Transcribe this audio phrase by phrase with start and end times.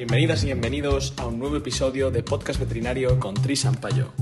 [0.00, 4.12] Bienvenidas y bienvenidos a un nuevo episodio de Podcast Veterinario con Tris Ampayo.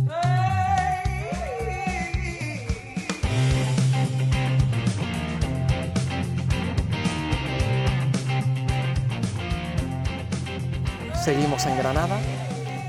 [11.15, 12.19] Seguimos en Granada.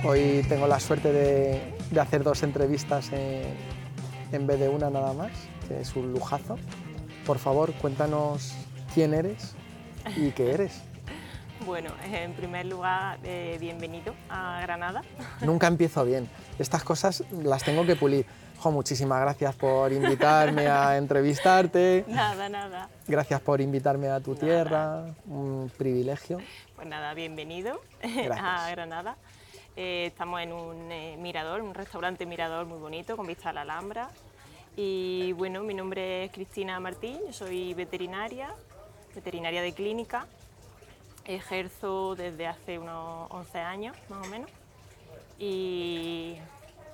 [0.03, 3.53] Hoy tengo la suerte de, de hacer dos entrevistas en,
[4.31, 5.29] en vez de una nada más,
[5.67, 6.57] que es un lujazo.
[7.23, 8.55] Por favor, cuéntanos
[8.95, 9.53] quién eres
[10.17, 10.88] y qué eres.
[11.65, 15.01] Bueno, en primer lugar, eh, bienvenido a Granada.
[15.41, 16.29] Nunca empiezo bien.
[16.57, 18.25] Estas cosas las tengo que pulir.
[18.59, 22.05] Jo, muchísimas gracias por invitarme a entrevistarte.
[22.07, 22.89] Nada, nada.
[23.07, 25.13] Gracias por invitarme a tu tierra.
[25.27, 26.39] Un privilegio.
[26.75, 28.39] Pues nada, bienvenido Gracias.
[28.41, 29.17] a Granada.
[29.75, 33.61] Eh, estamos en un eh, mirador, un restaurante mirador muy bonito con vista a la
[33.61, 34.09] Alhambra.
[34.75, 38.53] Y bueno, mi nombre es Cristina Martín, yo soy veterinaria,
[39.13, 40.25] veterinaria de clínica.
[41.25, 44.49] Ejerzo desde hace unos 11 años, más o menos.
[45.37, 46.37] Y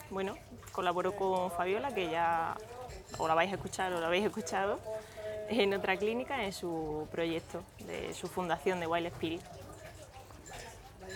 [0.10, 0.36] bueno,
[0.72, 2.56] colaboro con Fabiola, que ya
[3.18, 4.80] o la vais a escuchar o la habéis escuchado,
[5.50, 9.42] en otra clínica, en su proyecto, de su fundación de Wild Spirit.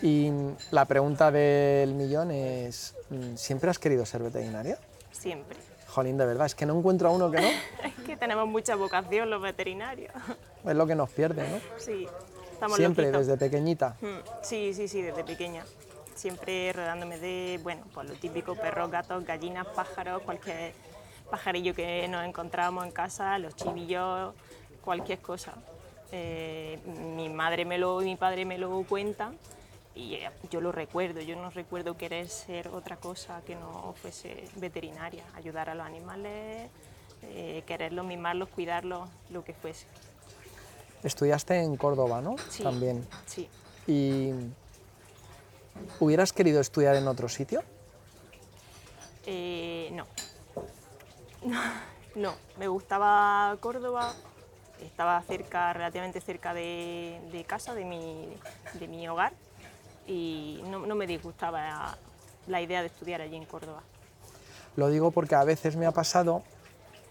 [0.01, 0.31] Y
[0.71, 2.95] la pregunta del millón es,
[3.35, 4.77] ¿siempre has querido ser veterinaria?
[5.11, 5.57] Siempre.
[5.87, 7.47] Jolín, de verdad, es que no encuentro a uno que no.
[7.83, 10.13] Es que tenemos mucha vocación los veterinarios.
[10.65, 11.57] Es lo que nos pierde, ¿no?
[11.77, 12.07] Sí,
[12.59, 13.27] estamos Siempre, loquitos.
[13.27, 13.95] desde pequeñita.
[14.01, 15.63] Mm, Sí, sí, sí, desde pequeña.
[16.15, 20.73] Siempre rodeándome de, bueno, pues lo típico, perros, gatos, gallinas, pájaros, cualquier
[21.29, 24.33] pajarillo que nos encontrábamos en casa, los chivillos,
[24.83, 25.53] cualquier cosa.
[26.11, 26.79] Eh,
[27.15, 29.37] mi madre me lo, y mi padre me lo cuentan
[29.95, 31.21] y eh, yo lo recuerdo.
[31.21, 36.69] Yo no recuerdo querer ser otra cosa que no fuese veterinaria, ayudar a los animales,
[37.21, 39.85] eh, quererlos, mimarlos, cuidarlos, lo que fuese.
[41.03, 42.35] Estudiaste en Córdoba, ¿no?
[42.49, 42.63] Sí.
[42.63, 43.07] También.
[43.25, 43.47] Sí.
[43.87, 44.31] ¿Y
[45.99, 47.63] hubieras querido estudiar en otro sitio?
[49.25, 50.05] Eh, no.
[52.15, 54.13] no, me gustaba Córdoba,
[54.81, 58.29] estaba cerca, relativamente cerca de, de casa, de mi,
[58.73, 59.33] de mi hogar,
[60.07, 61.97] y no, no me disgustaba
[62.47, 63.81] la idea de estudiar allí en Córdoba.
[64.75, 66.43] Lo digo porque a veces me ha pasado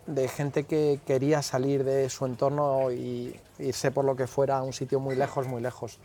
[0.06, 4.62] de gente que quería salir de su entorno y irse por lo que fuera a
[4.62, 5.98] un sitio muy lejos, muy lejos.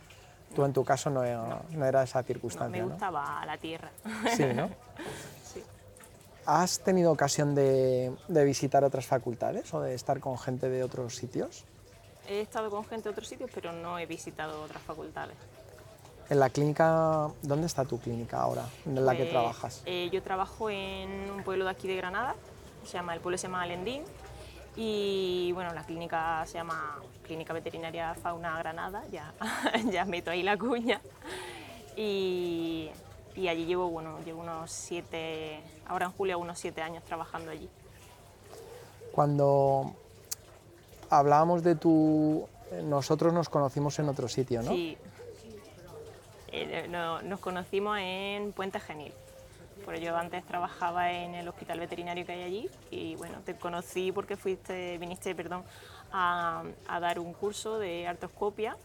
[0.56, 2.90] Tú en tu caso no, no era esa No, circunstancia, me ¿no?
[2.92, 3.90] gustaba la tierra.
[4.36, 4.70] Sí, ¿no?
[5.54, 5.64] Sí.
[6.46, 11.16] ¿Has tenido ocasión de, de visitar otras facultades o de estar con gente de otros
[11.16, 11.64] sitios?
[12.28, 15.36] He estado con gente de otros sitios, pero no he visitado otras facultades.
[16.30, 19.82] En la clínica, ¿dónde está tu clínica ahora, en la que Pues, trabajas?
[19.86, 22.36] eh, yo trabajo en un pueblo de aquí de Granada,
[22.86, 24.04] se llama, el pueblo se llama Alendín
[24.76, 29.34] y bueno, la clínica se llama Clínica Veterinaria Fauna Granada, ya,
[29.92, 31.00] ya meto ahí la cuña.
[31.96, 32.90] Y,
[33.36, 37.70] y allí llevo, bueno, llevo unos siete, ahora en julio unos siete años trabajando allí.
[39.12, 39.94] Cuando
[41.10, 42.48] hablábamos de tu...
[42.84, 44.72] Nosotros nos conocimos en otro sitio, ¿no?
[44.72, 44.98] Sí.
[46.48, 49.14] Eh, no- nos conocimos en Puente Genil.
[49.84, 54.12] Porque yo antes trabajaba en el hospital veterinario que hay allí y bueno, te conocí
[54.12, 55.64] porque fuiste, viniste perdón,
[56.12, 58.78] a, a dar un curso de artroscopia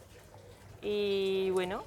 [0.81, 1.83] y bueno,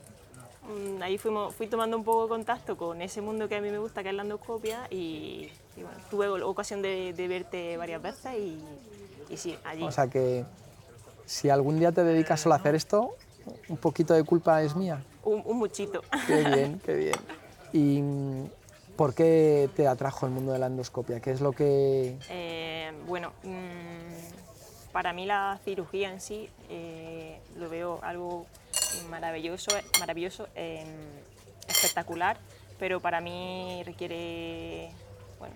[0.68, 3.70] mm, ahí fuimos, fui tomando un poco de contacto con ese mundo que a mí
[3.70, 8.02] me gusta, que es la endoscopia y, y bueno, tuve ocasión de, de verte varias
[8.02, 8.58] veces y,
[9.30, 9.82] y sí, allí.
[9.84, 10.44] O sea que
[11.24, 13.14] si algún día te dedicas solo a hacer esto,
[13.68, 15.02] un poquito de culpa es mía.
[15.24, 16.02] un, un muchito.
[16.26, 17.16] Qué bien, qué bien.
[17.72, 18.02] ¿Y
[18.96, 21.20] por qué te atrajo el mundo de la endoscopia?
[21.20, 22.16] ¿Qué es lo que...
[22.28, 28.46] Eh, bueno, mm, para mí la cirugía en sí eh, lo veo algo
[29.10, 29.70] maravilloso,
[30.00, 30.84] maravilloso eh,
[31.68, 32.38] espectacular,
[32.78, 34.90] pero para mí requiere,
[35.38, 35.54] bueno,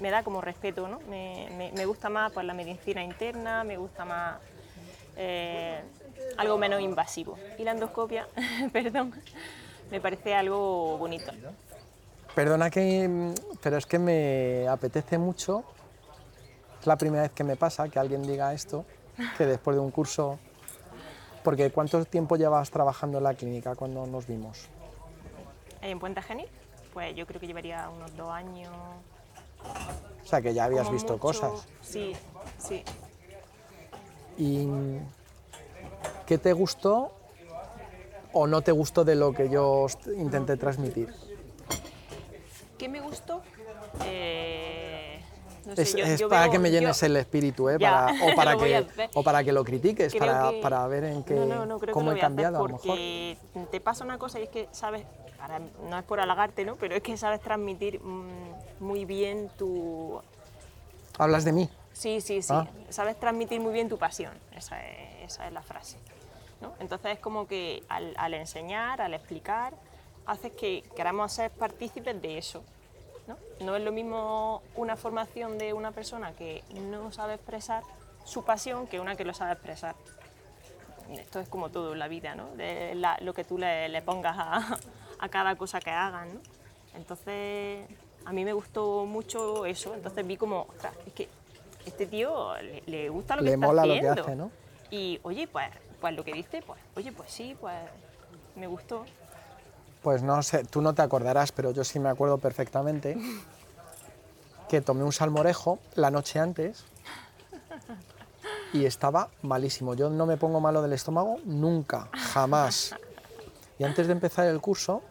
[0.00, 1.00] me, da como respeto, ¿no?
[1.08, 4.36] Me gusta más pues, la medicina interna, me gusta más
[5.16, 5.80] eh,
[6.36, 7.38] algo menos invasivo.
[7.58, 8.28] Y la endoscopia,
[8.72, 9.12] perdón,
[9.90, 11.32] me parece algo bonito.
[12.36, 13.08] Perdona que...
[13.08, 15.64] mm, Pero es que me apetece mucho.
[16.78, 18.84] Es la primera vez que me pasa que alguien diga esto,
[19.38, 20.38] que después de un curso...
[21.42, 24.68] Porque ¿cuánto tiempo llevas trabajando en la clínica cuando nos vimos?
[25.80, 26.48] En Puente Genil,
[26.92, 28.72] pues yo creo que llevaría unos dos años.
[30.24, 31.20] O sea, que ya habías visto mucho.
[31.22, 31.66] cosas.
[31.82, 32.14] Sí,
[32.58, 32.82] sí.
[34.36, 34.68] ¿Y
[36.26, 37.12] qué te gustó
[38.32, 39.86] o no te gustó de lo que yo
[40.18, 41.14] intenté transmitir?
[42.78, 43.42] ¿Qué me gustó?
[44.04, 45.20] Eh,
[45.66, 47.76] No sé, es, yo- es yo para veo- que me llenes yo- el espíritu, ¿eh?
[47.80, 51.24] Ya, Para- o, para que, o para que lo critiques, para, que- para ver en
[51.24, 52.98] qué, no, no, cómo he a cambiado a lo mejor.
[53.70, 55.04] te pasa una cosa y es que sabes,
[55.38, 56.76] para- no es por halagarte, ¿no?
[56.76, 60.20] Pero es que sabes transmitir mm, muy bien tu...
[61.18, 61.68] Hablas de mí.
[61.92, 62.52] Sí, sí, sí.
[62.52, 62.66] Ah.
[62.90, 65.96] Sabes transmitir muy bien tu pasión, esa es, esa es la frase.
[66.80, 69.74] Entonces es como que al, al enseñar, al explicar,
[70.26, 72.62] haces que queramos ser partícipes de eso.
[73.26, 73.36] ¿no?
[73.64, 77.82] no es lo mismo una formación de una persona que no sabe expresar
[78.24, 79.94] su pasión que una que lo sabe expresar.
[81.12, 82.48] Esto es como todo en la vida, ¿no?
[82.56, 84.78] De la- lo que tú le, le pongas a,
[85.18, 86.34] a cada cosa que hagan.
[86.34, 86.40] ¿no?
[86.94, 87.86] Entonces,
[88.24, 89.94] a mí me gustó mucho eso.
[89.94, 91.28] Entonces vi como, ostras, es que
[91.84, 94.22] este tío le, le gusta lo que Le está mola lo que haciendo.
[94.22, 94.50] hace, ¿no?
[94.90, 95.68] Y oye, pues,
[96.00, 97.76] pues lo que dice, pues, oye, pues sí, pues
[98.56, 99.04] me gustó.
[100.06, 103.18] Pues no sé, tú no te acordarás, pero yo sí me acuerdo perfectamente
[104.68, 106.84] que tomé un salmorejo la noche antes
[108.72, 109.94] y estaba malísimo.
[109.94, 112.94] Yo no me pongo malo del estómago nunca, jamás.
[113.80, 115.02] Y antes de empezar el curso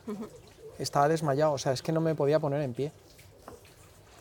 [0.80, 2.94] estaba desmayado, o sea, es que no me podía poner en pie.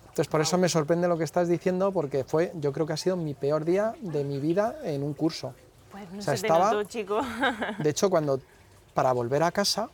[0.08, 2.96] Entonces, por eso me sorprende lo que estás diciendo, porque fue, yo creo que ha
[2.96, 5.54] sido mi peor día de mi vida en un curso.
[5.92, 7.20] Pues no O sea, se estaba- notó, chico.
[7.78, 8.40] De hecho, cuando
[8.92, 9.88] para volver a casa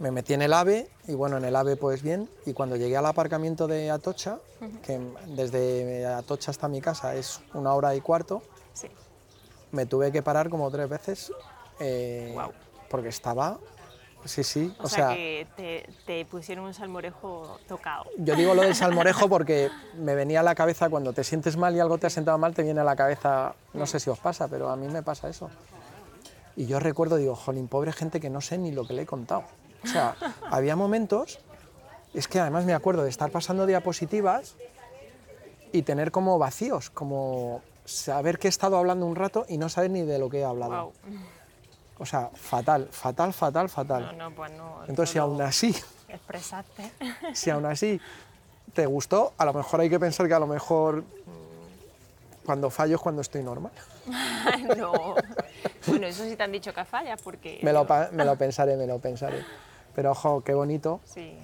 [0.00, 2.96] me metí en el AVE y bueno, en el AVE pues bien, y cuando llegué
[2.96, 4.38] al aparcamiento de Atocha,
[4.82, 4.98] que
[5.28, 8.42] desde Atocha hasta mi casa es una hora y cuarto,
[8.72, 8.88] sí.
[9.72, 11.32] me tuve que parar como tres veces
[11.80, 12.34] eh,
[12.88, 13.58] porque estaba,
[14.24, 18.06] sí, sí, O, sea, que te, te pusieron un salmorejo tocado.
[18.16, 19.68] Yo digo lo del salmorejo porque
[19.98, 22.54] me venía a la cabeza cuando te sientes mal y algo te ha sentado mal,
[22.54, 25.28] te viene a la cabeza, no sé si os pasa, pero a mí me pasa
[25.28, 25.50] eso.
[26.56, 29.06] Y yo recuerdo, digo, jolín, pobre gente que no sé ni lo que le he
[29.06, 29.44] contado.
[29.84, 30.16] O sea,
[30.50, 31.38] había momentos,
[32.14, 34.54] es que además me acuerdo de estar pasando diapositivas
[35.72, 39.90] y tener como vacíos, como saber que he estado hablando un rato y no saber
[39.90, 40.70] ni de lo que he hablado.
[40.72, 40.92] Wow.
[41.98, 44.18] O sea, fatal, fatal, fatal, No, fatal.
[44.18, 44.80] no, pues no.
[44.88, 45.74] Entonces, si no aún así
[46.08, 46.90] Expresaste.
[47.34, 48.00] si aún así
[48.74, 51.04] te gustó, a lo mejor hay que pensar que a lo mejor
[52.44, 53.72] cuando fallo es cuando estoy normal.
[54.76, 55.14] no.
[55.86, 57.60] Bueno, eso sí te han dicho que fallas porque.
[57.62, 59.44] Me lo, pa- me lo pensaré, me lo pensaré.
[59.94, 61.00] Pero ojo, qué bonito.
[61.04, 61.36] Sí.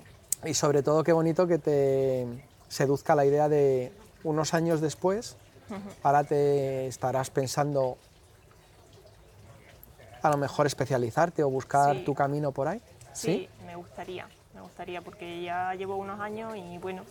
[0.45, 2.27] Y sobre todo qué bonito que te
[2.69, 3.93] seduzca la idea de
[4.25, 5.37] unos años después,
[6.03, 7.97] ahora te estarás pensando
[10.23, 12.05] a lo mejor especializarte o buscar Sí.
[12.05, 12.81] tu camino por ahí.
[13.13, 17.03] Sí, me gustaría, me gustaría porque ya llevo unos años y bueno,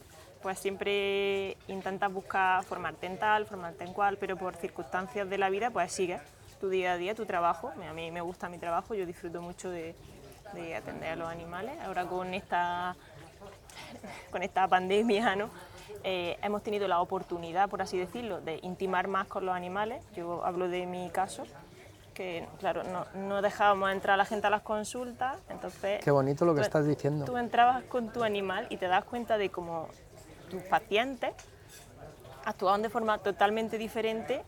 [0.41, 5.49] pues siempre intentas buscar formarte en tal, formarte en cual, pero por circunstancias de la
[5.49, 6.21] vida pues sigues
[6.59, 7.71] tu día a día, tu trabajo.
[7.89, 9.95] A mí me gusta mi trabajo, yo disfruto mucho de,
[10.55, 11.79] de atender a los animales.
[11.81, 12.95] Ahora con esta,
[14.31, 15.49] con esta pandemia, ¿no?
[16.03, 20.03] Eh, hemos tenido la oportunidad, por así decirlo, de intimar más con los animales.
[20.15, 21.43] Yo hablo de mi caso,
[22.13, 26.03] que claro, no, no dejábamos entrar a la gente a las consultas, entonces...
[26.03, 27.25] Qué bonito lo que tú- estás diciendo.
[27.25, 29.87] Tú entrabas con tu animal y te das cuenta de cómo
[30.49, 31.33] tus pacientes
[32.45, 34.43] actuaban de forma totalmente diferente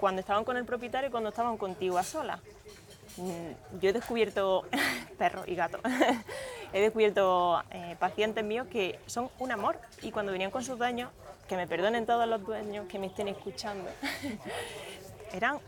[0.00, 2.40] cuando estaban con el propietario y cuando estaban contigo a solas.
[3.16, 4.64] Mm, Yo he descubierto
[5.18, 5.80] perros y gatos.
[6.72, 11.10] he descubierto eh, pacientes míos que son un amor y cuando venían con sus dueños,
[11.48, 13.90] que me perdonen todos los dueños que me estén escuchando,
[15.32, 15.58] eran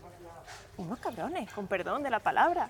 [0.77, 2.69] unos cabrones, con perdón de la palabra.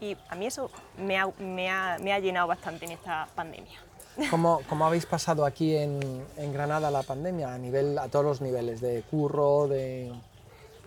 [0.00, 3.78] Y a mí eso me ha, me ha- me ha llenado bastante en esta pandemia.
[4.30, 7.52] ¿Cómo, cómo habéis pasado aquí en, en Granada la pandemia?
[7.52, 10.10] A, nivel, a todos los niveles, de curro, de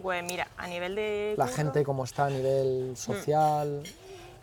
[0.02, 1.36] Pues mira, a nivel de...
[1.38, 3.84] la gente cómo está a nivel social.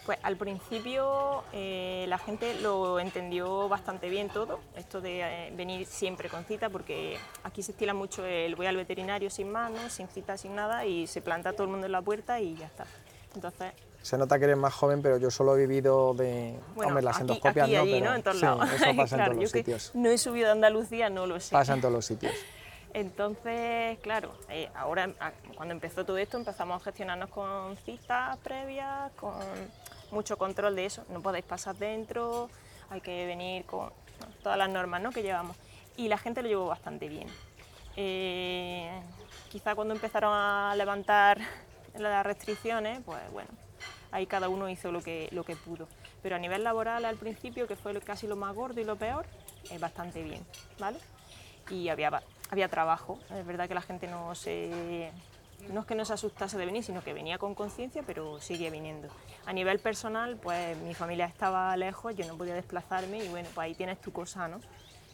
[0.05, 5.85] Pues al principio eh, la gente lo entendió bastante bien todo, esto de eh, venir
[5.85, 10.07] siempre con cita, porque aquí se estila mucho el voy al veterinario sin manos, sin
[10.07, 12.85] cita, sin nada, y se planta todo el mundo en la puerta y ya está.
[13.35, 17.03] Entonces, Se nota que eres más joven, pero yo solo he vivido de bueno, hombre,
[17.03, 18.15] las aquí, endoscopias aquí no, allí, pero ¿no?
[18.15, 18.73] En todos sí, lados.
[18.73, 19.91] eso pasa Claro, en todos los sitios.
[19.95, 21.53] No he subido a Andalucía, no lo sé.
[21.53, 22.33] Pasa en todos los sitios.
[22.97, 29.13] Entonces, claro, eh, ahora a- cuando empezó todo esto empezamos a gestionarnos con citas previas,
[29.13, 29.35] con
[30.11, 31.05] mucho control de eso.
[31.11, 32.49] No podéis pasar dentro,
[32.89, 33.93] hay que venir con
[34.43, 35.11] todas las normas ¿no?
[35.13, 35.59] que llevamos.
[35.99, 37.29] Y la gente lo llevó bastante bien.
[37.97, 38.91] Eh,
[39.51, 41.39] quizá cuando empezaron a levantar
[41.99, 43.51] las restricciones, pues bueno,
[44.11, 45.87] ahí cada uno hizo lo que, lo que pudo.
[46.23, 49.27] Pero a nivel laboral al principio, que fue casi lo más gordo y lo peor,
[49.69, 50.43] eh, bastante bien,
[50.79, 50.99] ¿vale?
[51.71, 53.19] y había, había trabajo.
[53.35, 55.11] Es verdad que la gente no se...
[55.71, 58.71] No es que no se asustase de venir, sino que venía con conciencia, pero sigue
[58.71, 59.09] viniendo.
[59.47, 63.65] A nivel personal, pues mi familia estaba lejos, yo no podía desplazarme y bueno, pues
[63.65, 64.61] ahí tienes tu cosa, ¿no?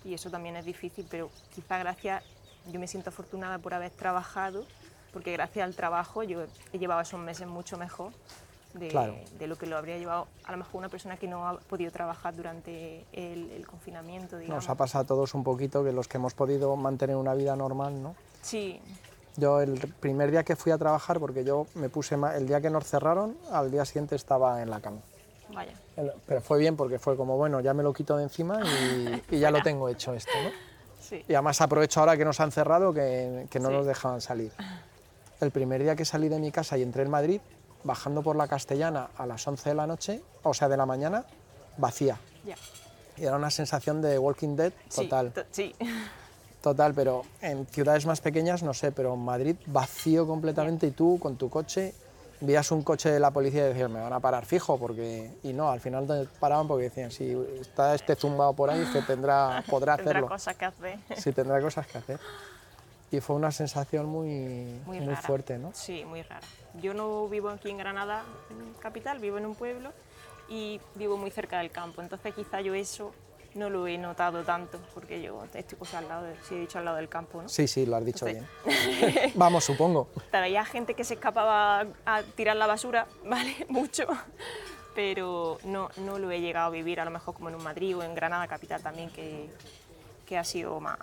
[0.04, 2.22] y eso también es difícil, pero quizá gracias,
[2.70, 4.66] yo me siento afortunada por haber trabajado,
[5.12, 8.12] porque gracias al trabajo yo he llevado esos meses mucho mejor
[8.74, 9.14] de, Claro.
[9.38, 11.90] de lo que lo habría llevado a lo mejor una persona que no ha podido
[11.90, 14.64] trabajar durante el, el confinamiento, digamos.
[14.64, 17.54] Nos ha pasado a todos un poquito que los que hemos podido mantener una vida
[17.56, 18.14] normal, ¿no?
[18.42, 18.80] Sí,
[19.36, 22.68] Yo el primer día que fui a trabajar, porque yo me puse, el día que
[22.70, 24.98] nos cerraron, al día siguiente estaba en la cama.
[25.54, 25.72] vaya.
[26.26, 29.38] Pero fue bien porque fue como, bueno, ya me lo quito de encima y, y
[29.38, 30.50] ya lo tengo hecho esto, ¿no?
[31.00, 31.22] Sí.
[31.28, 33.74] Y además aprovecho ahora que nos han cerrado que, que no Sí.
[33.74, 34.52] nos dejaban salir.
[35.40, 37.40] El primer día que salí de mi casa y entré en Madrid,
[37.84, 41.24] bajando por la Castellana a las 11 de la noche, o sea, de la mañana,
[41.76, 42.18] vacía.
[43.16, 45.32] Y era una sensación de Walking Dead total.
[45.32, 45.74] to- sí.
[46.60, 51.18] Total, pero en ciudades más pequeñas no sé, pero en Madrid vacío completamente y tú
[51.20, 51.92] con tu coche
[52.40, 55.52] vías un coche de la policía y decías, me van a parar fijo, porque y
[55.52, 59.02] no, al final te paraban porque decían, si está este zumbado por ahí es que
[59.02, 60.98] tendrá, podrá Tendrá hacerlo, cosas que hacer.
[61.16, 62.18] sí tendrá cosas que hacer.
[63.12, 65.70] Y fue una sensación muy, Muy, fuerte, ¿no?
[65.74, 66.46] Sí, muy rara.
[66.80, 69.92] Yo no vivo aquí en Granada, en capital, vivo en un pueblo
[70.48, 72.00] y vivo muy cerca del campo.
[72.00, 73.12] Entonces quizá yo eso
[73.54, 76.86] no lo he notado tanto, porque yo estoy pues, al lado, de, he dicho al
[76.86, 77.50] lado del campo, ¿no?
[77.50, 79.32] Sí, sí, lo has dicho Entonces- bien.
[79.34, 80.08] Vamos, supongo.
[80.32, 83.66] Había gente que se escapaba a tirar la basura, ¿vale?
[83.68, 84.06] Mucho.
[84.94, 87.94] Pero no, no lo he llegado a vivir, a lo mejor como en un Madrid
[87.94, 89.50] o en Granada capital también, que,
[90.24, 90.98] que ha sido más,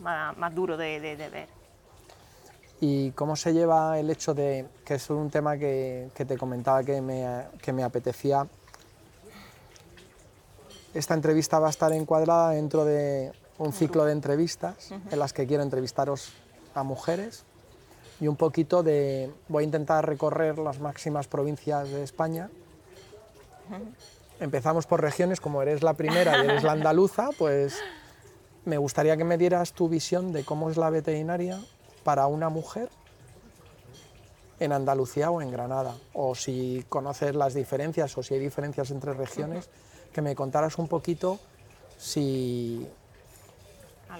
[0.00, 1.48] más, más duro de, de- de ver.
[2.80, 6.82] ¿Y cómo se lleva el hecho de, que es un tema que, que te comentaba
[6.82, 8.46] que me, que me apetecía,
[10.94, 15.46] esta entrevista va a estar encuadrada dentro de un ciclo de entrevistas en las que
[15.46, 16.32] quiero entrevistaros
[16.74, 17.44] a mujeres
[18.20, 22.50] y un poquito de, voy a intentar recorrer las máximas provincias de España.
[24.40, 27.78] Empezamos por regiones, como eres la primera y eres la andaluza, pues
[28.64, 31.60] me gustaría que me dieras tu visión de cómo es la veterinaria
[32.04, 32.88] para una mujer
[34.60, 39.12] en Andalucía o en Granada, o si conoces las diferencias o si hay diferencias entre
[39.12, 39.68] regiones,
[40.12, 41.40] que me contaras un poquito
[41.98, 42.86] si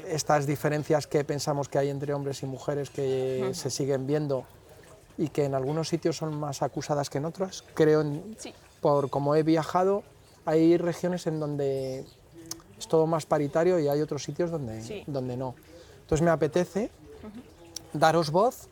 [0.09, 4.45] estas diferencias que pensamos que hay entre hombres y mujeres que se siguen viendo
[5.19, 8.53] y que en algunos sitios son más acusadas que en otros, creo, en- Sí.
[8.81, 10.03] por como he viajado,
[10.45, 12.05] hay regiones en donde
[12.83, 15.05] es todo más paritario y hay otros sitios donde, Sí.
[15.07, 15.55] donde no.
[16.01, 16.91] Entonces me apetece
[17.93, 18.69] daros voz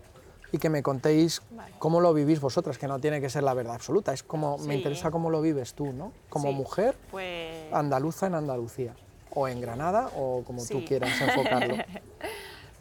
[0.53, 1.73] y que me contéis Vale.
[1.79, 4.75] cómo lo vivís vosotras, que no tiene que ser la verdad absoluta, es como me
[4.75, 6.13] interesa cómo lo vives tú, ¿no?
[6.29, 6.55] Como Sí.
[6.55, 8.95] mujer Pues andaluza en Andalucía,
[9.33, 11.77] o en Granada, o como tú quieras enfocarlo.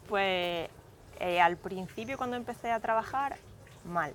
[0.08, 0.68] Pues
[1.20, 3.36] eh, al principio cuando empecé a trabajar,
[3.84, 4.12] mal.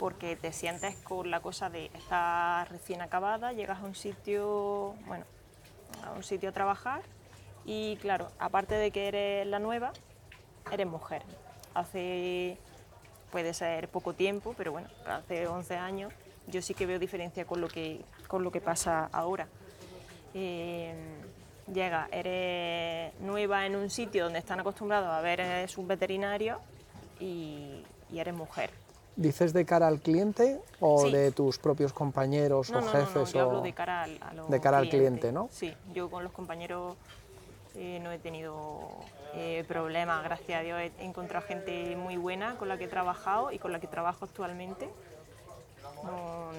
[0.00, 5.24] Porque te sientes con la cosa de estar recién acabada, llegas a un sitio, bueno,
[6.04, 7.02] a un sitio a trabajar
[7.64, 9.92] y claro, aparte de que eres la nueva,
[10.70, 11.22] eres mujer.
[11.74, 12.58] Hace,
[13.30, 16.12] puede ser poco tiempo, pero bueno, hace 11 años
[16.46, 19.48] yo sí que veo diferencia con lo que, con lo que pasa ahora.
[20.32, 20.94] Eh,
[21.72, 26.60] llega, eres nueva en un sitio donde están acostumbrados a ver sus veterinarios
[27.18, 28.70] y, y eres mujer.
[29.16, 31.12] ¿Dices de cara al cliente o Sí.
[31.12, 33.32] de tus propios compañeros No, o no, no, no, jefes?
[33.32, 33.48] yo o...
[33.48, 35.08] hablo de cara al, a los de cara al clientes.
[35.20, 35.48] cliente, ¿no?
[35.50, 36.96] Sí, yo con los compañeros
[37.74, 38.90] eh, no he tenido
[39.34, 43.52] eh, problemas, gracias a Dios he encontrado gente muy buena con la que he trabajado
[43.52, 44.88] y con la que trabajo actualmente.
[46.04, 46.50] No,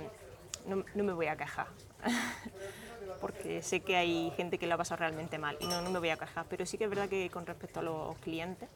[0.96, 1.68] no- me voy a quejar,
[3.22, 6.10] porque sé que hay gente que la pasa realmente mal y no, no me voy
[6.10, 8.68] a quejar, pero sí que es verdad que con respecto a los clientes,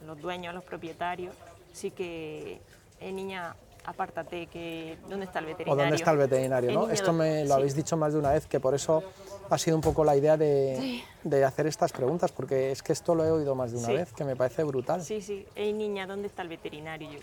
[0.00, 1.34] a los dueños, a los propietarios,
[1.72, 2.60] sí que,
[3.00, 3.54] eh, niña,
[3.84, 5.82] apártate, que ¿dónde está el ¿O veterinario?
[5.82, 6.72] dónde está el veterinario?
[6.72, 6.90] ¿no?
[6.90, 7.52] Esto ¿dó- me lo sí.
[7.52, 9.02] habéis dicho más de una vez, que por eso
[9.48, 13.14] ha sido un poco la idea de, de hacer estas preguntas, porque es que esto
[13.14, 13.94] lo he oído más de una Sí.
[13.94, 15.02] vez, que me parece brutal.
[15.02, 15.46] Sí, sí.
[15.56, 17.10] Ey, niña, ¿dónde está el veterinario?
[17.10, 17.18] Yo,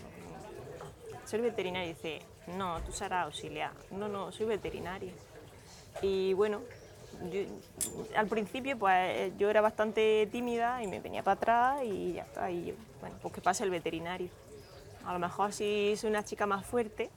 [1.24, 1.90] soy veterinario.
[1.90, 2.20] Y dice,
[2.56, 3.72] no, tú serás auxiliar.
[3.90, 5.12] No, no, soy veterinario.
[6.02, 6.60] Y bueno,
[7.30, 7.40] yo-
[8.16, 12.22] al principio pues eh, yo era bastante tímida y me venía para atrás y ya
[12.22, 12.50] está.
[12.50, 14.28] Y yo, bueno, pues que pase el veterinario.
[15.08, 17.08] A lo mejor si soy una chica más fuerte,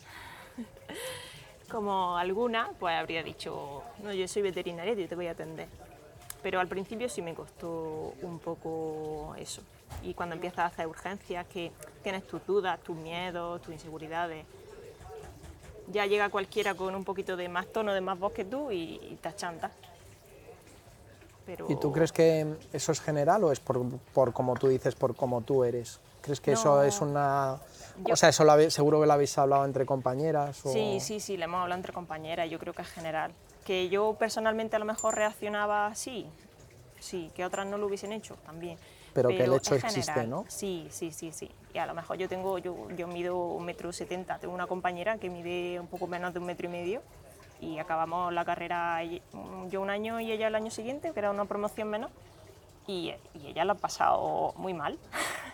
[1.69, 5.67] como alguna, pues habría dicho, no, yo soy veterinaria yo te voy a atender.
[6.41, 9.61] Pero al principio sí me costó un poco eso.
[10.03, 14.45] Y cuando empiezas a hacer urgencias, que tienes tus dudas, tus miedos, tus inseguridades,
[15.91, 19.01] ya llega cualquiera con un poquito de más tono, de más voz que tú y,
[19.03, 19.73] y te achantas.
[21.45, 24.95] Pero ¿Y tú crees que eso es general o es por, por como tú dices,
[24.95, 25.99] por como tú eres?
[26.21, 27.59] ¿Crees que eso es una...
[27.97, 30.65] Yo- O sea, eso lo habe- seguro que lo habéis hablado entre compañeras.
[30.65, 30.71] O...
[30.71, 33.31] Sí, sí, sí, le hemos hablado entre compañeras, yo creo que es general.
[33.65, 36.25] Que yo personalmente a lo mejor reaccionaba así,
[36.99, 38.77] sí, que otras no lo hubiesen hecho también.
[39.13, 40.29] Pero que el hecho existe, general.
[40.29, 40.45] ¿no?
[40.47, 41.51] Sí, sí, sí, sí.
[41.73, 45.17] Y a lo mejor yo tengo, yo, yo mido un metro setenta, tengo una compañera
[45.17, 47.01] que mide un poco menos de un metro y medio
[47.59, 48.99] y acabamos la carrera
[49.69, 52.09] yo un año y ella el año siguiente, que era una promoción menos,
[52.87, 54.97] y, y ella lo ha pasado muy mal.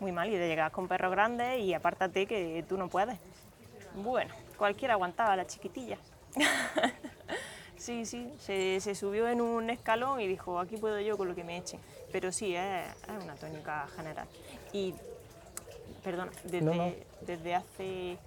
[0.00, 3.18] muy mal, y de llegar con perros grandes y apártate que tú no puedes.
[3.94, 5.98] Bueno, cualquiera aguantaba la chiquitilla.
[7.76, 11.34] sí, sí, se, se subió en un escalón y dijo, aquí puedo yo con lo
[11.34, 11.80] que me echen.
[12.12, 14.26] Pero sí, es, es una tónica general.
[14.72, 14.94] Y,
[16.02, 16.92] perdón, desde, No, no.
[17.20, 18.18] desde hace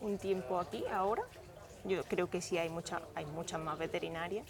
[0.00, 1.22] un tiempo aquí, ahora,
[1.84, 4.46] yo creo que sí hay, mucha, hay muchas más veterinarias.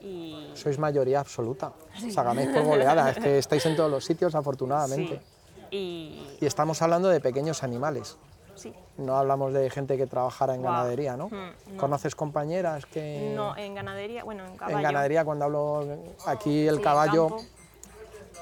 [0.00, 1.72] Y, Sois mayoría absoluta.
[1.96, 3.10] O sea, ganáis por goleada.
[3.10, 5.16] Es que estáis en todos los sitios, afortunadamente.
[5.16, 5.33] sí,
[5.70, 8.16] y Y estamos hablando de pequeños animales.
[8.54, 11.28] sí, No hablamos de gente que trabajara en ganadería, ¿no?
[11.28, 11.80] Mm, no.
[11.80, 13.32] ¿Conoces compañeras que...?
[13.34, 14.76] no, en ganadería, bueno, en caballo.
[14.78, 15.98] en ganadería, cuando hablo...
[16.26, 17.36] Aquí el sí, caballo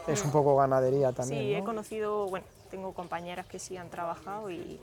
[0.07, 1.65] es un poco ganadería también, Sí, he ¿no?
[1.65, 4.81] conocido, bueno, tengo compañeras que sí han trabajado y,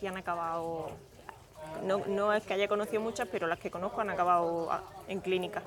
[0.00, 0.88] y han acabado,
[1.84, 5.20] no, no es que haya conocido muchas, pero las que conozco han acabado ah, en
[5.20, 5.62] clínica.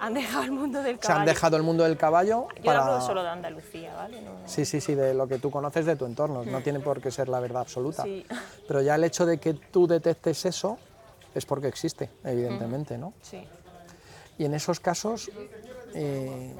[0.00, 1.20] Han dejado el mundo del Se caballo.
[1.20, 2.84] han dejado el mundo del caballo Yo para...
[2.86, 4.20] hablo solo de Andalucía, ¿vale?
[4.22, 6.42] No- Sí, sí, sí, de lo que tú conoces de tu entorno.
[6.44, 8.02] No tiene por qué ser la verdad absoluta.
[8.04, 8.06] Mm.
[8.06, 8.26] Sí.
[8.66, 10.78] Pero ya el hecho de que tú detectes eso
[11.34, 13.12] es porque existe, evidentemente, ¿no?
[13.22, 13.46] sí.
[14.38, 15.30] Y en esos casos,
[15.94, 16.56] eh,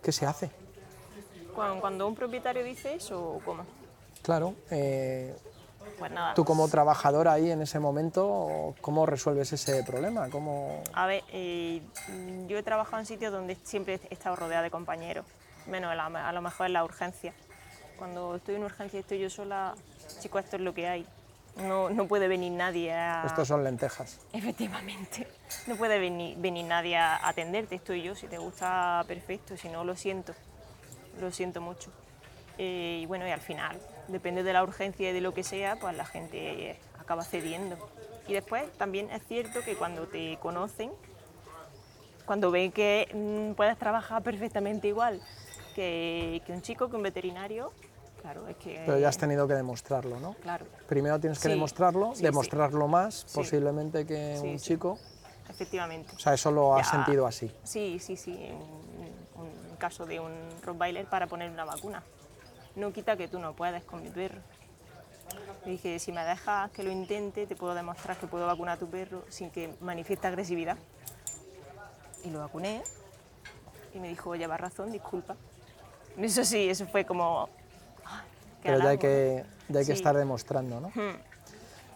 [0.00, 0.50] ¿qué se hace?
[1.52, 3.64] Cuando, un propietario dice eso, ¿o ¿cómo?
[4.22, 5.34] Claro, eh,
[5.98, 6.34] Pues nada.
[6.34, 10.28] tú como trabajadora ahí en ese momento, ¿cómo resuelves ese problema?
[10.30, 10.82] ¿Cómo...
[10.94, 11.82] A ver, eh,
[12.46, 15.24] yo he trabajado en sitios donde siempre he estado rodeada de compañeros,
[15.66, 17.32] menos a, la- a lo mejor en la urgencia.
[17.98, 19.74] Cuando estoy en urgencia y estoy yo sola,
[20.20, 21.06] chicos, esto es lo que hay.
[21.56, 23.24] No, no puede venir nadie a...
[23.26, 24.18] Estos son lentejas.
[24.32, 25.26] Efectivamente,
[25.66, 29.82] no puede venir, venir nadie a atenderte, estoy yo, si te gusta, perfecto, si no,
[29.82, 30.34] lo siento,
[31.20, 31.90] lo siento mucho.
[32.58, 35.76] Eh, y bueno, y al final, depende de la urgencia y de lo que sea,
[35.76, 37.76] pues la gente acaba cediendo.
[38.26, 40.90] Y después también es cierto que cuando te conocen,
[42.26, 45.20] cuando ven que mm, puedes trabajar perfectamente igual
[45.74, 47.72] que, que un chico, que un veterinario,
[48.20, 48.82] claro, es que...
[48.84, 50.34] Pero ya has tenido que demostrarlo, ¿no?
[50.42, 52.22] Claro, Primero tienes que Sí, demostrarlo, sí, sí.
[52.24, 54.98] demostrarlo más posiblemente que un chico.
[55.48, 56.14] efectivamente.
[56.16, 56.96] O sea, eso lo has Ya.
[56.98, 57.50] sentido así.
[57.62, 58.56] Sí, sí, sí, en
[59.40, 60.32] un caso de un
[60.62, 62.02] Rottweiler para poner una vacuna.
[62.78, 64.38] No quita que tú no puedes con mi perro.
[65.64, 68.78] Le dije, si me dejas que lo intente, te puedo demostrar que puedo vacunar a
[68.78, 70.76] tu perro sin que manifieste agresividad.
[72.24, 72.82] Y lo vacuné
[73.94, 75.34] y me dijo, llevas razón, disculpa.
[76.18, 77.48] Eso sí, eso fue como...
[78.04, 78.22] ah,
[78.62, 79.98] Pero ya hay que, ya hay que Sí.
[79.98, 80.92] estar demostrando, ¿no?
[80.94, 81.12] ¿no?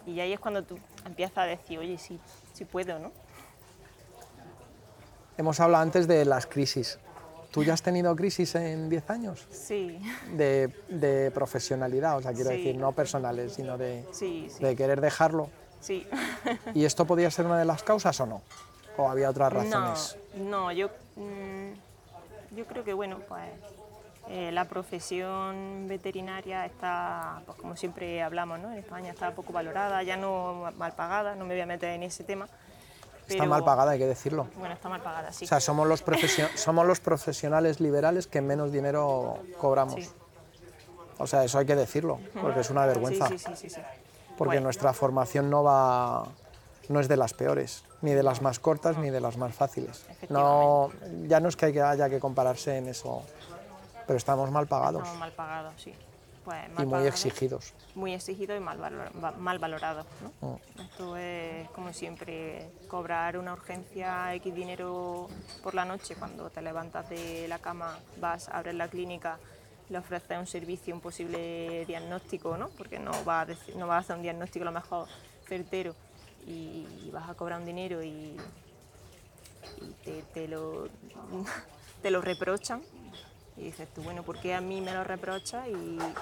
[0.05, 2.19] Y ahí es cuando tú empiezas a decir, oye, sí,
[2.53, 3.11] sí puedo, ¿no?
[5.37, 6.99] Hemos hablado antes de las crisis.
[7.53, 9.45] ¿Tú ya has tenido crisis en 10 años?
[9.51, 9.99] Sí,
[10.35, 12.57] De, de profesionalidad, o sea, quiero Sí.
[12.57, 15.49] decir, no personales, sino de, sí, sí, de querer dejarlo.
[15.79, 16.07] sí.
[16.73, 18.41] ¿Y esto podía ser una de las causas o no?
[18.97, 20.17] ¿O había otras razones?
[20.33, 23.43] No, no yo, mm, yo creo que bueno, pues
[24.29, 28.71] eh, la profesión veterinaria está, pues como siempre hablamos, ¿no?
[28.71, 32.01] En España está poco valorada, ya no mal pagada, no me voy a meter en
[32.01, 32.47] ese tema.
[33.27, 34.47] Está mal pagada, hay que decirlo.
[34.57, 35.45] Bueno, está mal pagada, sí.
[35.45, 36.03] O sea, somos los,
[36.55, 39.95] somos los profesionales liberales que menos dinero cobramos.
[39.95, 40.09] Sí.
[41.17, 43.27] O sea, eso hay que decirlo, porque es una vergüenza.
[43.27, 43.81] Sí, sí.
[44.37, 46.27] Porque Bueno, nuestra formación no va
[46.89, 50.05] no es de las peores, ni de las más cortas ni de las más fáciles.
[50.29, 50.91] No,
[51.27, 53.23] ya no es que haya que compararse en eso,
[54.05, 55.93] pero estamos mal pagados Estamos mal pagados, sí.
[56.43, 57.73] Pues, y muy exigidos.
[57.95, 60.05] Muy exigidos y mal, valor- mal valorados.
[60.41, 60.49] ¿no?
[60.49, 60.81] Mm.
[60.81, 65.29] Esto es como siempre, cobrar una urgencia X dinero
[65.61, 69.37] por la noche cuando te levantas de la cama, vas, abres la clínica,
[69.89, 72.69] le ofreces un servicio, un posible diagnóstico, ¿no?
[72.69, 75.07] porque no vas, a decir- no vas a hacer un diagnóstico a lo mejor
[75.47, 75.95] certero
[76.45, 78.35] y vas a cobrar un dinero y,
[79.81, 80.89] y te, te lo,
[82.01, 82.81] te lo reprochan.
[83.57, 85.73] Y dices tú, bueno, ¿por qué a mí me lo reprocha y,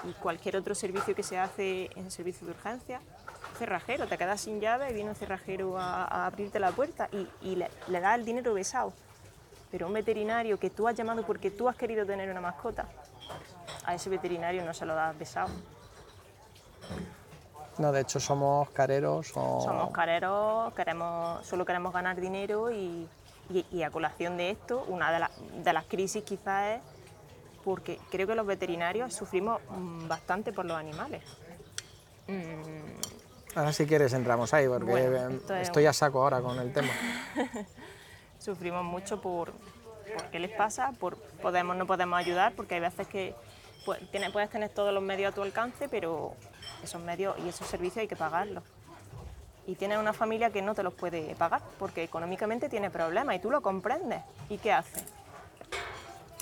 [0.04, 3.00] y cualquier otro servicio que se hace en servicio de urgencia?
[3.58, 7.28] Cerrajero, te quedas sin llave y viene un cerrajero a, a abrirte la puerta y,
[7.42, 8.94] y le, le da el dinero besado.
[9.72, 12.86] Pero un veterinario que tú has llamado porque tú has querido tener una mascota,
[13.86, 15.50] a ese veterinario no se lo das besado.
[17.78, 23.08] No, de hecho somos careros o Somos careros, queremos, solo queremos ganar dinero y,
[23.50, 25.32] y- y a colación de esto, una de, la-
[25.64, 26.82] de las crisis quizás es
[27.64, 31.24] porque creo que los veterinarios sufrimos mm, bastante por los animales.
[32.28, 33.02] Mm,
[33.56, 36.58] Ahora si quieres entramos ahí, porque Bueno, eh, esto es estoy a saco ahora con
[36.60, 36.90] el tema.
[38.40, 43.08] sufrimos mucho por, por qué les pasa, por podemos no podemos ayudar, porque hay veces
[43.08, 43.36] que
[43.86, 44.00] pues,
[44.32, 46.34] puedes tener todos los medios a tu alcance, pero
[46.82, 48.64] esos medios y esos servicios hay que pagarlos.
[49.68, 53.40] Y tienes una familia que no te los puede pagar, porque económicamente tiene problemas y
[53.40, 54.22] tú lo comprendes.
[54.50, 55.04] ¿Y qué haces?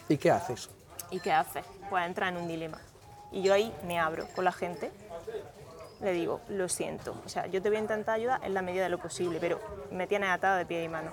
[0.08, 0.70] ¿Y qué haces?
[1.12, 1.66] ¿Y qué haces?
[1.90, 2.80] Pues entra en un dilema.
[3.32, 4.92] Y yo ahí me abro con la gente,
[6.02, 8.84] le digo, lo siento, o sea, yo te voy a intentar ayudar en la medida
[8.84, 9.60] de lo posible, pero
[9.92, 11.12] me tienes atado de pie y mano.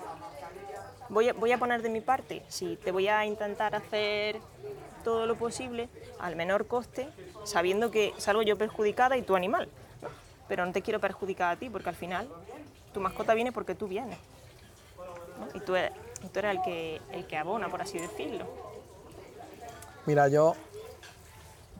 [1.09, 4.39] Voy a, poner de mi parte, sí, te voy a intentar hacer
[5.03, 5.87] todo lo posible
[6.19, 7.07] al menor coste,
[7.45, 9.69] sabiendo que salgo yo perjudicada y tu animal.
[10.49, 12.27] Pero no te quiero perjudicar a ti, porque al final
[12.93, 14.17] tu mascota viene porque tú vienes.
[15.53, 15.93] Y, tú eres,
[16.33, 18.45] tú eres el, que, el que abona, por así decirlo.
[20.07, 20.55] Mira, yo,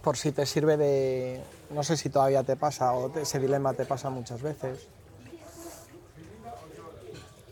[0.04, 1.42] por si te sirve de...
[1.70, 4.86] No sé si todavía te pasa o ese dilema te pasa muchas veces.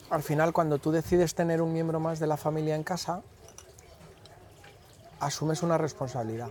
[0.09, 3.21] Al final, cuando tú decides tener un miembro más de la familia en casa,
[5.21, 6.49] asumes una responsabilidad.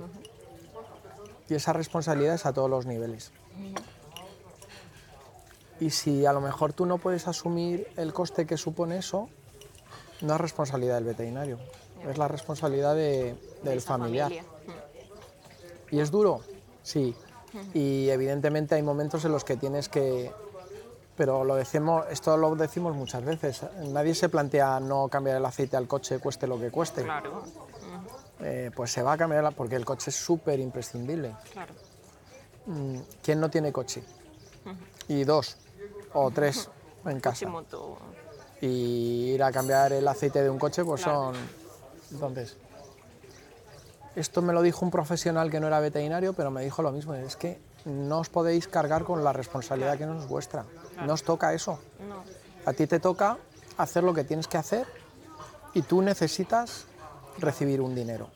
[1.50, 3.30] Y esa responsabilidad es a todos los niveles.
[5.80, 9.28] Y si a lo mejor tú no puedes asumir el coste que supone eso,
[10.22, 11.58] no es responsabilidad del veterinario,
[12.08, 12.94] es la responsabilidad
[13.64, 14.32] del familiar.
[15.90, 16.40] ¿Y es duro?
[16.82, 17.14] Sí.
[17.72, 20.32] Y evidentemente hay momentos en los que tienes que...
[21.16, 23.62] Pero lo decimos, esto lo decimos muchas veces.
[23.92, 27.04] Nadie se plantea no cambiar el aceite al coche, cueste lo que cueste.
[27.04, 27.44] Claro.
[28.40, 31.36] Eh, pues se va a cambiar porque el coche es súper imprescindible.
[31.52, 31.72] Claro.
[32.66, 34.02] Mm, ¿Quién no tiene coche?
[35.06, 35.56] Y dos
[36.14, 36.68] o tres
[37.04, 37.46] en casa.
[38.60, 41.34] Y ir a cambiar el aceite de un coche, pues son.
[42.10, 42.56] Entonces,
[44.16, 47.14] esto me lo dijo un profesional que no era veterinario, pero me dijo lo mismo:
[47.14, 50.64] es que no os podéis cargar con la responsabilidad que no es vuestra.
[51.04, 51.78] No os toca eso.
[52.64, 53.38] A ti te toca
[53.76, 54.86] hacer lo que tienes que hacer
[55.74, 56.86] y tú necesitas
[57.38, 58.28] recibir un dinero.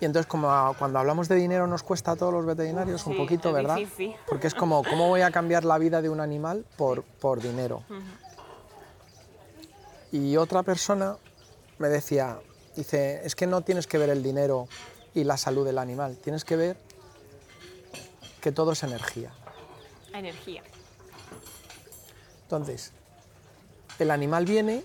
[0.00, 3.52] Y entonces, como cuando hablamos de dinero nos cuesta a todos los veterinarios un poquito,
[3.52, 3.78] ¿verdad?
[4.28, 7.84] Porque es como, ¿cómo voy a cambiar la vida de un animal por, por dinero?
[10.12, 11.16] Y otra persona
[11.78, 12.38] me decía,
[12.76, 14.68] dice, es que no tienes que ver el dinero
[15.14, 16.76] y la salud del animal, tienes que ver
[18.40, 19.32] que todo es energía.
[20.12, 20.62] Energía.
[22.42, 22.92] Entonces,
[23.98, 24.84] el animal viene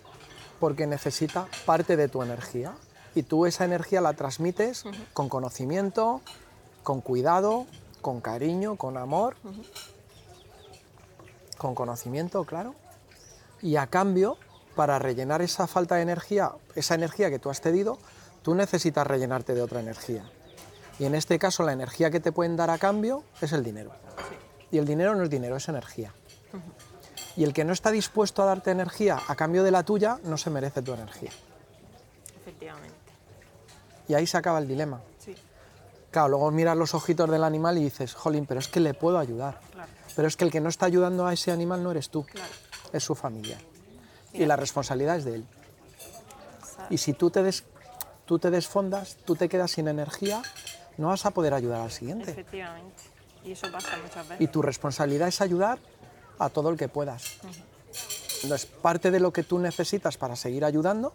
[0.60, 2.74] porque necesita parte de tu energía
[3.16, 6.22] y tú esa energía la transmites con conocimiento,
[6.84, 7.66] con cuidado,
[8.02, 9.36] con cariño, con amor,
[11.58, 12.76] con conocimiento, claro.
[13.62, 14.38] Y a cambio,
[14.80, 18.00] para rellenar esa falta de energía, esa energía que tú has cedido,
[18.42, 20.24] tú necesitas rellenarte de otra energía.
[20.98, 23.92] Y en este caso la energía que te pueden dar a cambio es el dinero.
[24.72, 26.14] Y el dinero no es dinero, es energía.
[27.36, 30.38] Y el que no está dispuesto a darte energía a cambio de la tuya, no
[30.38, 31.32] se merece tu energía.
[32.40, 32.96] Efectivamente.
[34.08, 35.02] Y ahí se acaba el dilema.
[35.18, 35.36] Sí.
[36.10, 39.20] Claro, luego miras los ojitos del animal y dices, jolín, pero es que le puedo
[39.20, 39.60] ayudar.
[40.16, 42.26] Pero es que el que no está ayudando a ese animal no eres tú,
[42.94, 43.58] es su familia.
[44.34, 45.46] Y la responsabilidad es de él.
[46.90, 47.64] Y si tú te, des,
[48.26, 50.42] tú te desfondas, tú te quedas sin energía,
[50.98, 52.32] no vas a poder ayudar al siguiente.
[52.32, 53.04] Efectivamente.
[53.44, 54.42] Y eso pasa muchas veces.
[54.42, 55.80] Y tu responsabilidad es ayudar
[56.40, 57.40] a todo el que puedas.
[58.44, 61.14] Entonces, parte de lo que tú necesitas para seguir ayudando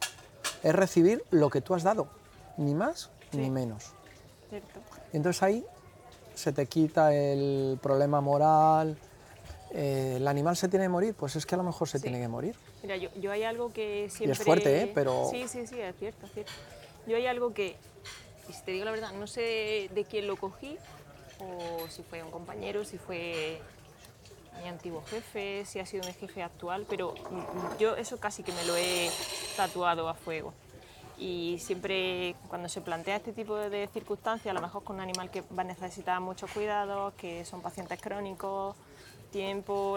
[0.62, 2.08] es recibir lo que tú has dado,
[2.56, 3.92] ni más ni menos.
[4.48, 4.80] Cierto.
[5.12, 5.66] entonces ahí
[6.34, 8.96] se te quita el problema moral.
[9.70, 11.14] Eh, ¿El animal se tiene que morir?
[11.14, 12.54] Pues es que a lo mejor se tiene que morir.
[12.84, 14.28] Mira, yo, yo, hay algo que siempre...
[14.28, 14.92] Y es fuerte, ¿eh?
[14.94, 15.28] Pero...
[15.30, 16.52] Sí, sí, sí, es cierto, es cierto.
[17.06, 17.76] Yo hay algo que,
[18.46, 20.76] y si te digo la verdad, no sé de quién lo cogí,
[21.40, 23.58] o si fue un compañero, si fue
[24.60, 27.14] mi antiguo jefe, si ha sido mi jefe actual, pero
[27.78, 29.10] yo eso casi que me lo he
[29.56, 30.52] tatuado a fuego.
[31.16, 35.30] Y siempre cuando se plantea este tipo de circunstancias, a lo mejor con un animal
[35.30, 38.76] que va a necesitar muchos cuidados, que son pacientes crónicos,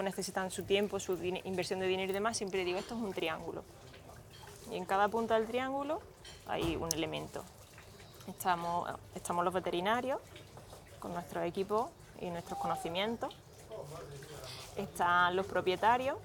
[0.02, 3.62] necesitan su tiempo, su inversión de dinero y demás, siempre digo, esto es un triángulo.
[4.70, 6.00] Y en cada punta del triángulo
[6.46, 7.44] hay un elemento.
[8.26, 8.88] Estamos,
[9.44, 10.20] los veterinarios
[10.98, 11.88] con nuestros equipos
[12.20, 13.34] y nuestros conocimientos
[14.76, 16.16] están los propietarios,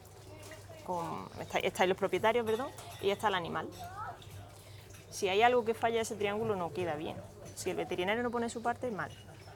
[0.85, 1.29] con,
[1.61, 2.69] está, los propietarios, perdón,
[3.01, 3.69] y está el animal.
[5.11, 7.15] Si hay algo que falla ese triángulo no queda bien.
[7.55, 9.11] Si el veterinario no pone su parte, mal.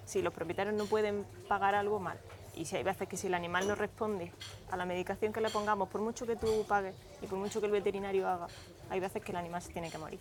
[0.06, 2.20] Si los propietarios no pueden pagar algo, mal.
[2.58, 4.32] Y si hay veces que si el animal no responde
[4.72, 7.67] a la medicación que le pongamos, por mucho que tú pagues y por mucho que
[7.67, 8.48] el veterinario haga,
[8.89, 10.20] hay veces que el animal se tiene que morir.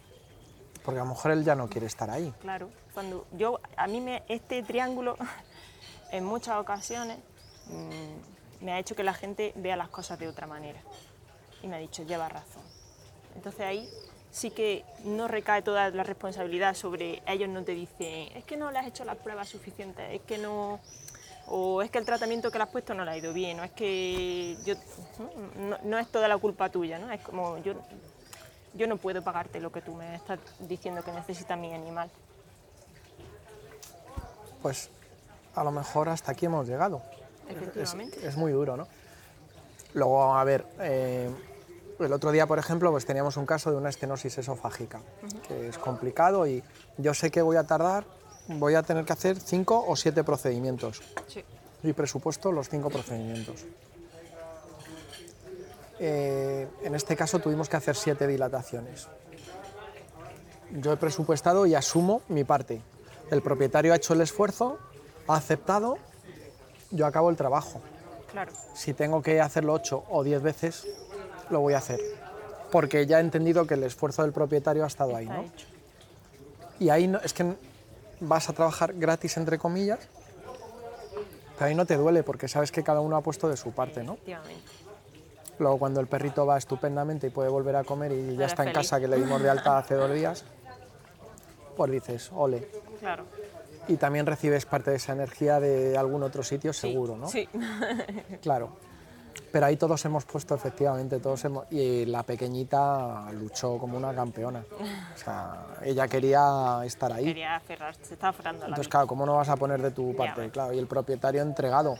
[0.84, 2.32] Porque a lo mejor él ya no quiere estar ahí.
[2.40, 5.16] Claro, cuando yo, a mí me, este triángulo,
[6.12, 7.18] en muchas ocasiones,
[7.68, 10.80] mmm, me ha hecho que la gente vea las cosas de otra manera.
[11.62, 12.62] Y me ha dicho, lleva razón.
[13.34, 13.88] Entonces ahí
[14.30, 18.70] sí que no recae toda la responsabilidad sobre ellos, no te dicen, es que no
[18.70, 20.78] le has hecho las pruebas suficientes, es que no,
[21.48, 23.64] o es que el tratamiento que le has puesto no le ha ido bien, o
[23.64, 24.74] es que yo,
[25.58, 27.10] no, no es toda la culpa tuya, ¿no?
[27.10, 27.74] Es como yo,
[28.74, 32.10] yo no puedo pagarte lo que tú me estás diciendo que necesita mi animal.
[34.62, 34.90] Pues
[35.54, 37.02] a lo mejor hasta aquí hemos llegado.
[37.48, 38.26] Efectivamente.
[38.26, 38.88] es muy duro, ¿no?
[39.94, 41.30] Luego, a ver, eh,
[41.98, 45.00] el otro día, por ejemplo, pues teníamos un caso de una estenosis esofágica,
[45.46, 46.62] que es complicado y
[46.98, 48.04] yo sé que voy a tardar,
[48.48, 51.02] voy a tener que hacer cinco o siete procedimientos.
[51.28, 51.44] Sí.
[51.82, 53.64] Y presupuesto los cinco procedimientos.
[55.98, 59.08] Eh, en este caso tuvimos que hacer siete dilataciones.
[60.72, 62.82] Yo he presupuestado y asumo mi parte.
[63.30, 64.78] El propietario ha hecho el esfuerzo,
[65.26, 65.96] ha aceptado,
[66.90, 67.80] yo acabo el trabajo.
[68.30, 68.52] Claro.
[68.74, 70.86] Si tengo que hacerlo ocho o diez veces,
[71.50, 72.00] lo voy a hacer.
[72.70, 75.42] Porque ya he entendido que el esfuerzo del propietario ha estado ahí, ¿no?
[75.42, 75.66] hecho.
[76.78, 77.54] Y ahí no- es que
[78.20, 80.00] vas a trabajar gratis, entre comillas,
[81.54, 84.02] pero ahí no te duele porque sabes que cada uno ha puesto de su parte,
[84.02, 84.14] ¿no?
[84.14, 84.70] Efectivamente.
[85.58, 88.62] Luego cuando el perrito va estupendamente y puede volver a comer y ya Eres está
[88.64, 88.74] en feliz.
[88.90, 90.44] casa que le dimos de alta hace dos días,
[91.76, 92.68] pues dices, ole.
[93.00, 93.24] Claro.
[93.88, 97.28] Y también recibes parte de esa energía de algún otro sitio Sí, seguro, ¿no?
[97.28, 97.48] Sí.
[98.42, 98.70] Claro.
[99.52, 101.64] Pero ahí todos hemos puesto, efectivamente, todos hemos...
[101.72, 104.64] Y la pequeñita luchó como una campeona.
[105.14, 107.24] O sea, ella quería estar ahí.
[107.24, 108.90] Quería aferrarse, se estaba aferrando a la Entonces, vida.
[108.90, 110.50] claro, ¿cómo no vas a poner de tu parte?
[110.50, 111.94] Claro, y el propietario entregado.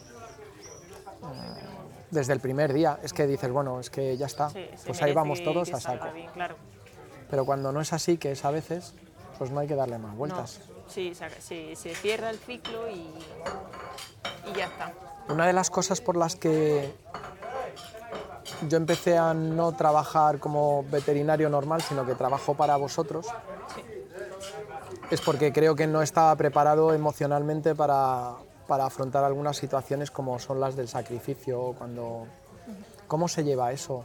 [2.11, 5.13] Desde el primer día, es que dices, bueno, es que ya está, Sí, pues ahí
[5.13, 6.13] vamos todos a saco.
[6.13, 6.57] bien, claro.
[7.29, 8.95] Pero cuando no es así, que es a veces,
[9.39, 10.61] pues no hay que darle más vueltas.
[10.69, 13.09] No, sí, se- se cierra el ciclo y,
[14.51, 14.93] y ya está.
[15.29, 16.95] Una de las cosas por las que
[18.69, 23.27] yo empecé a no trabajar como veterinario normal, sino que trabajo para vosotros,
[25.11, 28.35] es porque creo que no estaba preparado emocionalmente para,
[28.67, 32.27] para afrontar algunas situaciones como son las del sacrificio, cuando...
[33.07, 34.05] ¿Cómo se lleva eso?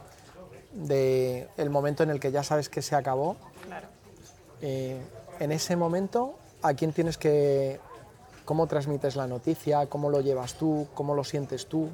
[0.72, 3.36] De el momento en el que ya sabes que se acabó,
[3.66, 3.88] Claro.
[4.60, 5.00] eh,
[5.40, 7.80] en ese momento, ¿a quién tienes que...
[8.44, 9.86] ¿Cómo transmites la noticia?
[9.86, 10.86] ¿Cómo lo llevas tú?
[10.94, 11.88] ¿Cómo lo sientes tú?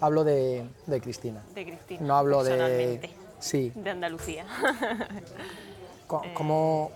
[0.00, 1.42] Hablo de, de Cristina.
[1.54, 2.00] De Cristina.
[2.06, 3.10] No hablo de...
[3.40, 3.72] Sí.
[3.74, 4.46] De Andalucía.
[6.06, 6.90] Co- ¿Cómo,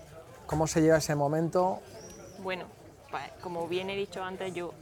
[0.45, 1.79] ¿Cómo se lleva ese momento?
[2.39, 2.65] Bueno,
[3.11, 4.73] pues, como bien he dicho antes, yo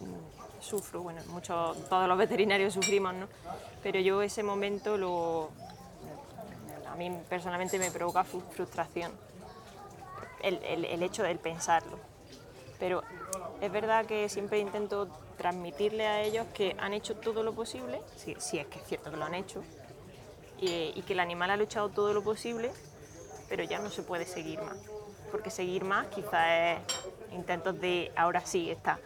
[0.00, 3.26] mm, sufro, bueno, muchos, todos los veterinarios sufrimos, ¿no?
[3.82, 5.50] Pero yo ese momento lo,
[6.90, 9.12] a mí personalmente me provoca fru- frustración,
[10.42, 11.98] el, el- el hecho del pensarlo.
[12.78, 13.02] Pero
[13.60, 15.08] es verdad que siempre intento
[15.40, 19.16] transmitirle a ellos que han hecho todo lo posible, si, es que es cierto que
[19.16, 19.62] lo han hecho,
[20.60, 22.70] y, que el animal ha luchado todo lo posible,
[23.48, 24.76] pero ya no se puede seguir más.
[25.30, 26.78] Porque seguir más quizás es
[27.32, 28.98] intentos de ahora sí está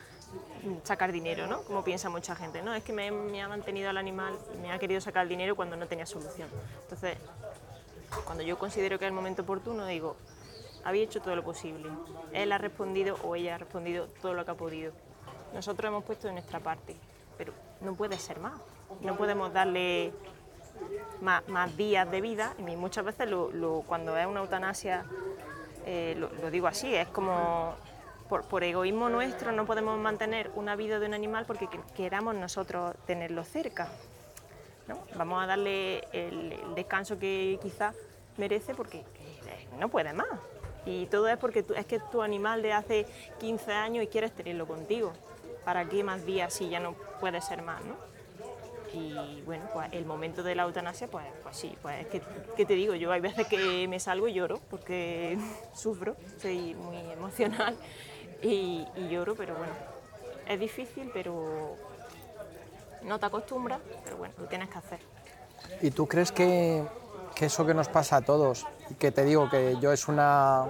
[0.82, 1.62] sacar dinero, ¿no?
[1.62, 2.74] Como piensa mucha gente, ¿no?
[2.74, 5.76] Es que me, me ha mantenido al animal, me ha querido sacar el dinero cuando
[5.76, 6.48] no tenía solución.
[6.82, 7.16] Entonces,
[8.24, 10.16] cuando yo considero que es el momento oportuno, digo,
[10.82, 11.88] había hecho todo lo posible.
[12.32, 14.92] Él ha respondido o ella ha respondido todo lo que ha podido.
[15.54, 16.96] Nosotros hemos puesto de nuestra parte,
[17.38, 18.54] pero no puede ser más.
[19.00, 20.12] No podemos darle
[21.20, 21.42] más,
[21.76, 22.54] días de vida.
[22.58, 23.28] Y muchas veces
[23.86, 25.04] cuando es una eutanasia,
[25.86, 27.74] eh, lo, digo así, es como
[28.28, 32.94] por, egoísmo nuestro no podemos mantener una vida de un animal porque que- queramos nosotros
[33.06, 33.88] tenerlo cerca.
[35.14, 37.94] Vamos a darle el, el descanso que quizás
[38.36, 40.26] merece porque eh, no puede más.
[40.86, 43.06] Y todo es porque tú- es que tu animal de hace
[43.40, 45.12] 15 años y quieres tenerlo contigo.
[45.64, 47.82] ¿Para qué más días si ya no puede ser más?
[47.84, 47.96] ¿no?
[48.94, 52.22] Y bueno, pues el momento de la eutanasia, pues, pues sí, pues ¿qué,
[52.56, 52.94] qué te digo?
[52.94, 55.36] Yo hay veces que me salgo y lloro porque
[55.74, 57.76] sufro, soy muy emocional
[58.42, 59.72] y, lloro, pero bueno,
[60.46, 61.76] es difícil, pero
[63.02, 65.00] no te acostumbras, pero bueno, lo tienes que hacer.
[65.82, 66.84] ¿Y tú crees que,
[67.34, 68.66] que eso que nos pasa a todos,
[68.98, 70.66] que te digo que yo es una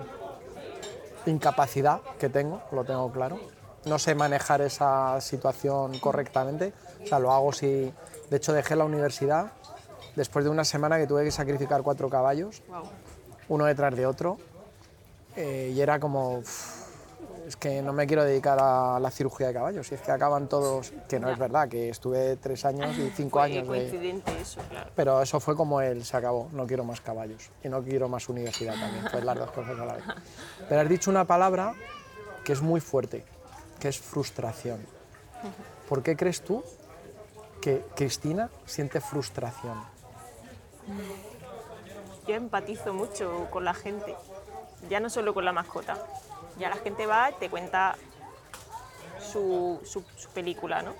[1.26, 3.38] incapacidad que tengo, lo tengo claro,
[3.86, 7.92] no sé manejar esa situación correctamente, o sea, lo hago si,
[8.30, 9.52] de hecho dejé la universidad
[10.16, 12.82] después de una semana que tuve que sacrificar cuatro caballos, Wow.
[13.48, 14.38] uno detrás de otro,
[15.36, 16.84] eh, y era como, "Uf,
[17.46, 20.48] es que no me quiero dedicar a la cirugía de caballos, y es que acaban
[20.48, 23.68] todos, que no es verdad, que estuve tres años y cinco Fue años de...
[23.68, 24.90] coincidente eso, claro.
[24.96, 28.28] Pero eso fue como el se acabó, no quiero más caballos y no quiero más
[28.30, 30.04] universidad también, fue las dos cosas a la vez.
[30.70, 31.74] Pero has dicho una palabra
[32.44, 33.24] que es muy fuerte,
[33.88, 34.86] es frustración.
[35.88, 36.64] ¿Por qué crees tú
[37.60, 39.82] que Cristina siente frustración?
[42.26, 44.14] yo empatizo mucho con la gente,
[44.88, 45.98] ya no solo con la mascota.
[46.58, 47.96] Ya la gente va y te cuenta
[49.20, 50.94] su, su- película, ¿no?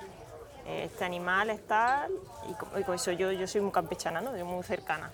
[0.66, 2.12] Este animal es tal,
[2.49, 4.37] y con, y con eso yo, yo soy muy campechana, ¿no?
[4.37, 5.11] Yo muy cercana.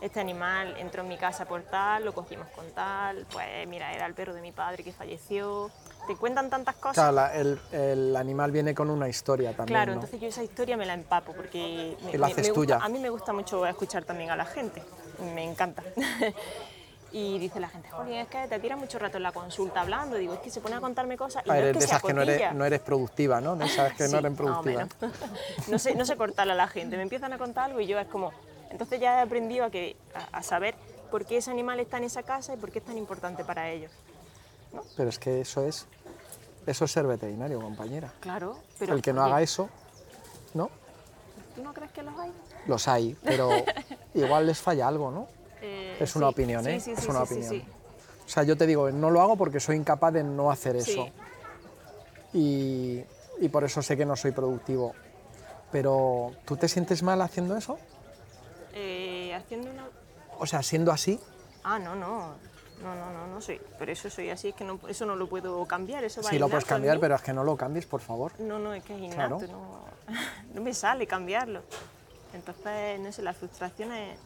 [0.00, 4.06] Este animal entró en mi casa por tal, lo cogimos con tal, pues mira, era
[4.06, 5.70] el perro de mi padre que falleció.
[6.06, 6.94] Te cuentan tantas cosas.
[6.94, 9.94] Claro, la- el, el animal viene con una historia también, Claro, ¿no?
[10.00, 12.78] entonces yo esa historia me la empapo porque me, la haces me tuya.
[12.80, 14.82] a mí me gusta mucho escuchar también a la gente,
[15.34, 15.82] me encanta.
[17.12, 20.16] y dice la gente, Jolín, es que te tira mucho rato en la consulta hablando,
[20.16, 22.02] digo, es que se pone a contarme cosas y Ah, no es que de esas
[22.02, 22.52] que no eres, cotilla.
[22.52, 23.56] no eres productiva, ¿no?
[23.56, 24.88] De esas que Sí, no eres productiva.
[25.68, 27.98] no, sé, no sé cortarle a la gente, me empiezan a contar algo y yo
[27.98, 28.32] es como...
[28.70, 29.96] Entonces ya he aprendido a, que,
[30.32, 30.74] a, a saber
[31.10, 33.70] por qué ese animal está en esa casa y por qué es tan importante para
[33.70, 33.92] ellos.
[34.96, 35.86] Pero es que eso es,
[36.66, 38.12] eso es ser veterinario, compañera.
[38.20, 38.94] Claro, pero...
[38.94, 39.68] el que no haga eso,
[40.54, 40.70] ¿no?
[41.54, 42.32] ¿Tú no crees que los hay?
[42.66, 43.50] Los hay, pero
[44.14, 45.28] igual les falla algo, ¿no?
[45.60, 46.80] Eh, Es una sí, opinión, ¿eh?
[46.80, 47.68] sí, es sí, una sí, sí, opinión.
[48.26, 51.08] O sea, yo te digo, no lo hago porque soy incapaz de no hacer eso.
[52.32, 53.02] Y,
[53.40, 54.94] y por eso sé que no soy productivo.
[55.70, 57.78] Pero, ¿tú te sientes mal haciendo eso?
[58.72, 59.88] Eh, haciendo una...
[60.38, 61.20] O sea, siendo así,
[61.66, 62.34] Ah, no, no.
[62.82, 63.60] No, no, no, no soy.
[63.78, 66.04] Pero eso soy así, es que no, eso no lo puedo cambiar.
[66.04, 68.32] Eso va sí lo puedes cambiar, pero es que no lo cambies, por favor.
[68.38, 69.52] No, no, es que es innato, Claro.
[69.52, 70.14] no,
[70.54, 71.62] no me sale cambiarlo.
[72.32, 74.18] Entonces, no sé, la frustración es,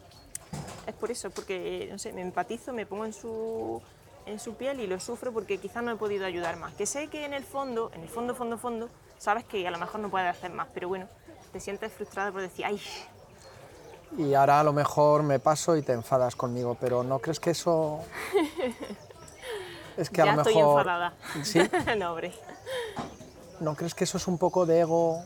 [0.87, 3.83] es por eso, porque, no sé, me empatizo, me pongo en su,
[4.25, 6.73] en su piel y lo sufro porque quizás no he podido ayudar más.
[6.75, 9.79] Que sé que en el fondo, en el fondo, fondo, fondo, sabes que a lo
[9.79, 11.07] mejor no puedes hacer más, pero bueno,
[11.53, 12.81] te sientes frustrada por decir, ay,
[14.17, 17.51] Y ahora a lo mejor me paso y te enfadas conmigo, pero ¿no crees que
[17.51, 18.01] eso...?
[19.97, 20.79] Es que ya a lo estoy mejor...
[20.79, 21.13] enfadada.
[21.43, 21.59] ¿Sí?
[21.99, 22.33] no, hombre.
[23.59, 25.25] ¿No crees que eso es un poco de ego?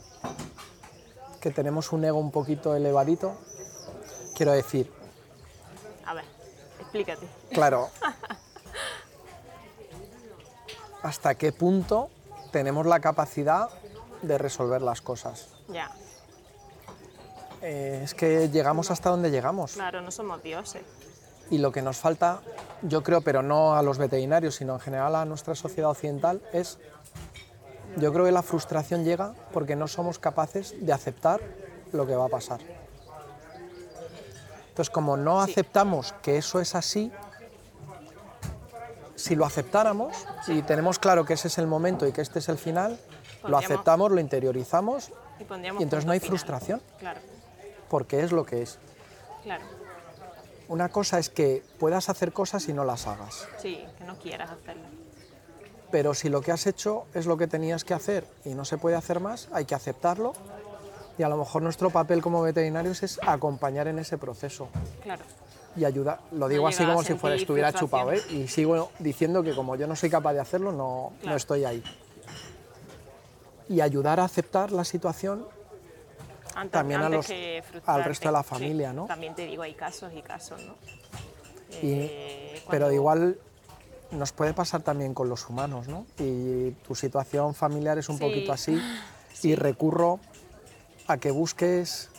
[1.42, 3.34] Que tenemos un ego un poquito elevadito.
[4.34, 4.90] Quiero decir,
[6.06, 6.24] A ver,
[6.80, 7.28] explícate.
[7.52, 7.90] claro,
[11.02, 12.08] ¿hasta qué punto
[12.50, 13.68] tenemos la capacidad
[14.22, 15.48] de resolver las cosas?
[15.68, 15.90] Ya,
[17.62, 19.72] Eh, es que llegamos hasta donde llegamos.
[19.74, 20.82] claro, no somos dioses.
[21.50, 22.40] Y lo que nos falta,
[22.82, 26.78] yo creo, pero no a los veterinarios, sino en general a nuestra sociedad occidental, es,
[27.98, 31.40] yo creo que la frustración llega porque no somos capaces de aceptar
[31.92, 32.60] lo que va a pasar.
[34.70, 35.50] Entonces, como no Sí.
[35.52, 37.12] aceptamos que eso es así,
[39.14, 42.48] si lo aceptáramos y tenemos claro que ese es el momento y que este es
[42.48, 42.98] el final,
[43.46, 46.30] lo aceptamos, lo interiorizamos Y, entonces no hay final.
[46.38, 47.20] frustración Claro,
[47.92, 48.78] porque es lo que es.
[49.44, 49.64] claro.
[50.68, 53.46] Una cosa es que puedas hacer cosas y no las hagas.
[53.58, 54.84] Sí, que no quieras hacerlo.
[55.90, 58.78] Pero si lo que has hecho es lo que tenías que hacer y no se
[58.78, 60.32] puede hacer más, hay que aceptarlo.
[61.18, 64.68] Y a lo mejor nuestro papel como veterinarios es acompañar en ese proceso
[65.02, 65.24] Claro.
[65.76, 66.20] y ayudar.
[66.30, 68.22] Lo digo así como si fuera estuviera chupado, ¿eh?
[68.30, 71.84] Y sigo diciendo que como yo no soy capaz de hacerlo, no, no estoy ahí.
[73.68, 75.46] Y ayudar a aceptar la situación
[76.54, 77.26] Antes, También a los-
[77.86, 79.06] al resto de la Sí, familia, ¿no?
[79.06, 80.74] También te digo, hay casos y casos, ¿no?
[81.82, 83.38] Y- Eh, Pero igual
[84.10, 86.06] nos puede pasar también con los humanos, ¿no?
[86.18, 88.24] Y tu situación familiar es un Sí.
[88.24, 88.80] poquito así
[89.42, 90.20] y recurro
[91.08, 92.10] a que busques,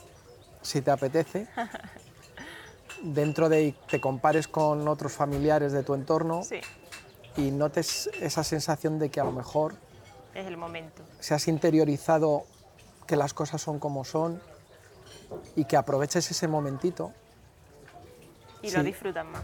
[0.64, 1.48] si te apetece,
[3.04, 6.42] dentro de y te compares con otros familiares de tu entorno
[7.38, 9.76] y notes esa sensación de que a lo mejor
[10.34, 11.04] es el momento.
[11.20, 12.46] se has interiorizado
[13.06, 14.42] que las cosas son como son
[15.56, 17.12] y que aproveches ese momentito.
[18.62, 19.42] Y lo disfrutas más.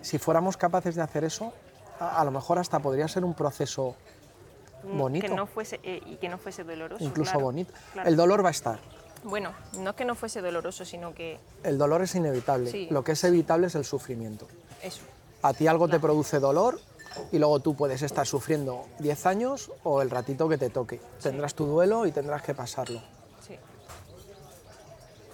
[0.00, 1.52] Si fuéramos capaces de hacer eso,
[2.00, 3.94] a, a lo mejor hasta podría ser un proceso
[4.84, 5.26] Mm, bonito.
[5.28, 7.04] Que no fuese, eh, y que no fuese doloroso.
[7.04, 7.72] incluso claro, bonito.
[7.92, 8.08] claro.
[8.08, 8.80] El dolor va a estar,
[9.22, 12.68] Bueno, no es que no fuese doloroso, sino que el dolor es inevitable.
[12.68, 12.88] Sí.
[12.90, 14.48] Lo que es evitable es el sufrimiento.
[14.82, 15.02] eso.
[15.42, 16.80] A ti algo te produce dolor
[17.30, 21.00] y luego tú puedes estar sufriendo 10 años o el ratito que te toque.
[21.22, 23.00] Tendrás tu duelo y tendrás que pasarlo.
[23.46, 23.56] Sí,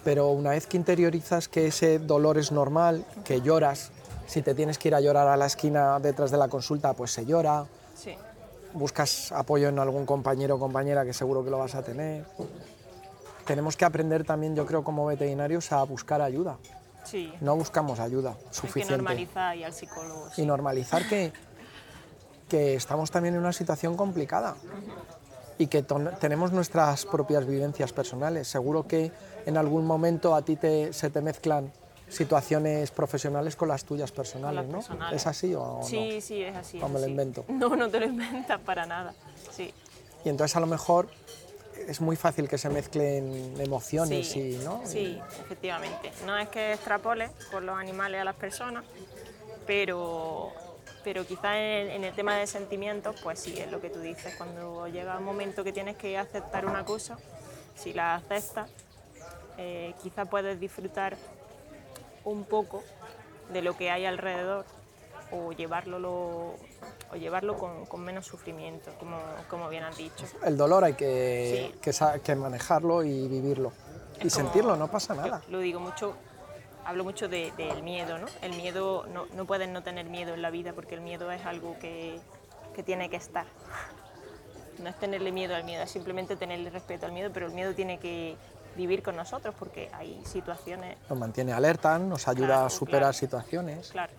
[0.05, 3.91] Pero una vez que interiorizas que ese dolor es normal, que lloras,
[4.27, 7.13] si te tienes que ir a llorar a la esquina detrás de la consulta, pues
[7.13, 8.15] se llora, sí,
[8.75, 12.25] buscas apoyo en algún compañero o compañera que seguro que lo vas a tener.
[13.47, 16.59] Tenemos que aprender también, yo creo, como veterinarios a buscar ayuda.
[17.05, 17.33] sí.
[17.41, 18.97] No buscamos ayuda Hay que suficiente.
[18.97, 20.29] normalizar y al psicólogo.
[20.35, 20.43] sí.
[20.43, 21.33] y normalizar que,
[22.49, 24.57] que estamos también en una situación complicada
[25.59, 25.83] y que
[26.21, 28.49] tenemos nuestras propias vivencias personales.
[28.49, 29.11] Seguro que
[29.47, 31.73] en algún momento a ti te, se te mezclan
[32.09, 34.79] situaciones profesionales con las tuyas personales, las ¿no?
[34.79, 35.21] personales.
[35.21, 36.21] ¿Es así o Sí, no?
[36.21, 36.81] sí, es así.
[36.81, 37.11] ¿O es me lo así.
[37.11, 37.45] invento?
[37.49, 39.13] No, no te lo inventas para nada.
[39.53, 39.75] Sí,
[40.25, 41.09] Y entonces a lo mejor
[41.87, 44.81] es muy fácil que se mezclen emociones Sí, y, ¿no?
[44.85, 46.11] Sí, efectivamente.
[46.25, 48.85] No es que extrapole con los animales a las personas,
[49.67, 50.51] pero,
[51.09, 54.35] pero quizás en, en el tema de sentimientos, pues sí, es lo que tú dices.
[54.37, 57.17] Cuando llega un momento que tienes que aceptar una cosa,
[57.75, 58.69] si la aceptas,
[59.57, 61.17] eh, quizás puedes disfrutar
[62.25, 62.83] un poco
[63.51, 64.67] de lo que hay alrededor
[65.33, 66.57] o llevarlo, lo-
[67.11, 69.17] o llevarlo con, con menos sufrimiento, como,
[69.49, 70.27] como bien has dicho.
[70.45, 72.21] El dolor hay que, Sí.
[72.23, 73.73] que, manejarlo y vivirlo.
[74.17, 75.41] Y como- sentirlo, no pasa nada.
[75.49, 76.17] lo digo mucho,
[76.85, 78.27] hablo mucho de- del miedo, ¿no?
[78.43, 81.45] El miedo, no, no puedes no tener miedo en la vida porque el miedo es
[81.45, 82.19] algo que,
[82.75, 83.47] que tiene que estar.
[84.79, 87.75] No es tenerle miedo al miedo, es simplemente tenerle respeto al miedo, pero el miedo
[87.75, 88.37] tiene que
[88.77, 93.13] vivir con nosotros porque hay situaciones, Nos mantiene alerta, nos ayuda Claro, a superar claro.
[93.13, 93.89] situaciones.
[93.91, 94.13] claro.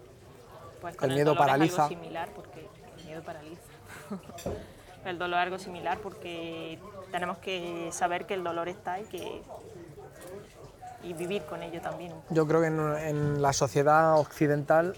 [0.82, 1.74] Pues con El miedo paraliza.
[1.86, 2.68] Es algo similar porque
[3.00, 3.62] el miedo paraliza.
[5.06, 6.78] el dolor es algo similar porque
[7.12, 9.42] tenemos que saber que el dolor está y que
[11.04, 12.14] y vivir con ello también.
[12.30, 14.96] Yo creo que en, en la sociedad occidental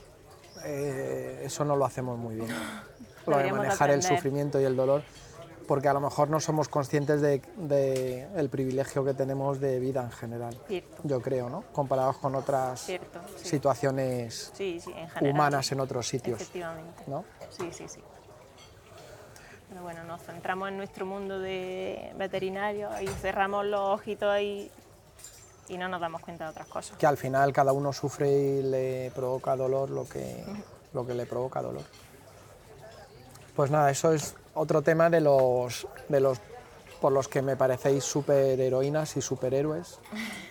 [0.66, 2.50] eh, eso no lo hacemos muy bien.
[3.28, 4.18] Lo de manejar el aprender.
[4.18, 5.04] sufrimiento y el dolor,
[5.68, 10.02] porque a lo mejor no somos conscientes del de, el privilegio que tenemos de vida
[10.02, 10.58] en general.
[10.68, 10.98] Cierto.
[11.04, 11.62] Yo creo, ¿no?
[11.72, 13.48] Comparados con otras Cierto, sí.
[13.48, 15.36] situaciones Sí, sí, en general.
[15.36, 16.42] humanas en otros sitios.
[16.42, 17.04] Efectivamente.
[17.06, 17.24] ¿no?
[17.52, 18.02] Sí, sí, sí.
[19.70, 24.72] Pero bueno, nos centramos en nuestro mundo de veterinario y cerramos los ojitos ahí
[25.72, 26.98] y no nos damos cuenta de otras cosas.
[26.98, 30.44] Que al final cada uno sufre y le provoca dolor lo que,
[30.94, 31.84] lo que le provoca dolor.
[33.56, 36.40] Pues nada, eso es otro tema de los, de los
[37.00, 40.00] por los que me parecéis super heroínas y superhéroes,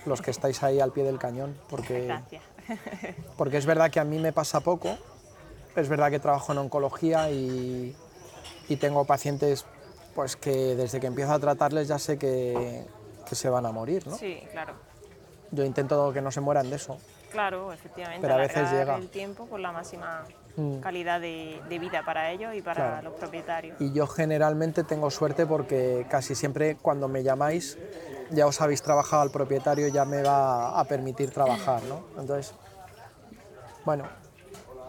[0.06, 2.42] los que estáis ahí al pie del cañón, porque, Gracias.
[3.36, 4.96] porque es verdad que a mí me pasa poco,
[5.76, 7.94] es verdad que trabajo en oncología y,
[8.68, 9.64] y tengo pacientes
[10.14, 12.84] pues que desde que empiezo a tratarles ya sé que,
[13.28, 14.16] que se van a morir, ¿no?
[14.16, 14.89] Sí, claro.
[15.52, 16.96] Yo intento que no se mueran de eso.
[17.32, 18.22] Claro, efectivamente.
[18.22, 18.96] Pero a veces llega.
[18.96, 20.24] el tiempo con la máxima
[20.56, 20.80] Mm.
[20.80, 23.10] calidad de, de vida para ellos y para Claro.
[23.10, 23.80] los propietarios.
[23.80, 27.78] Y yo generalmente tengo suerte porque casi siempre cuando me llamáis
[28.30, 32.02] ya os habéis trabajado al propietario ya me va a permitir trabajar, ¿no?
[32.20, 32.52] Entonces,
[33.84, 34.04] bueno,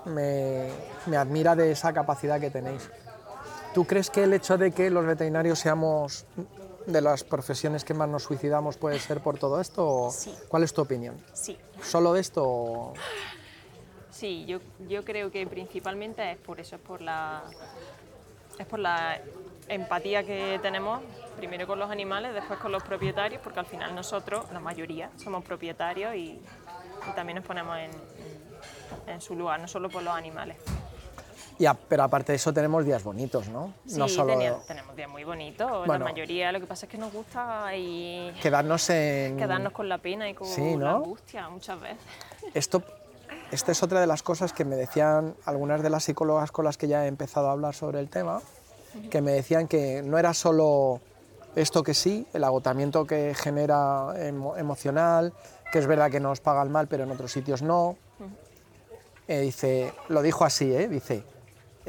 [0.06, 0.68] me,
[1.06, 2.90] me admira de esa capacidad que tenéis.
[3.74, 6.26] ¿Tú crees que el hecho de que los veterinarios seamos
[6.86, 9.88] de las profesiones que más nos suicidamos puede ser por todo esto?
[9.88, 10.34] o Sí.
[10.48, 11.18] ¿Cuál es tu opinión?
[11.34, 12.44] Sí, ¿Solo de esto?
[12.46, 12.94] o-
[14.12, 17.44] Sí, yo, yo creo que principalmente es por eso, es por la
[18.60, 19.20] es por la
[19.70, 21.02] empatía que tenemos
[21.38, 25.44] primero con los animales, después con los propietarios, porque al final nosotros, la mayoría, somos
[25.44, 26.40] propietarios y,
[27.10, 30.58] y también nos ponemos en, en- en su lugar, no solo por los animales.
[31.60, 33.74] Y a- pero aparte de eso tenemos días bonitos, ¿no?
[33.86, 34.36] Sí, no solo
[34.68, 36.06] tenemos días muy bonitos, Bueno.
[36.06, 39.38] la mayoría, lo que pasa es que nos gusta y quedarnos en...
[39.38, 40.96] quedarnos con la pena y con Sí, la ¿no?
[40.98, 41.98] angustia muchas veces.
[42.54, 42.82] Esto,
[43.52, 46.78] esta es otra de las cosas que me decían algunas de las psicólogas con las
[46.78, 48.42] que ya he empezado a hablar sobre el tema,
[49.10, 51.00] que me decían que no era solo
[51.56, 55.34] esto que sí, el agotamiento que genera emo- emocional,
[55.72, 57.98] que es verdad que nos pagan mal, pero en otros sitios no.
[59.28, 60.88] Eh, dice, lo dijo así, ¿eh?
[60.90, 61.24] dice,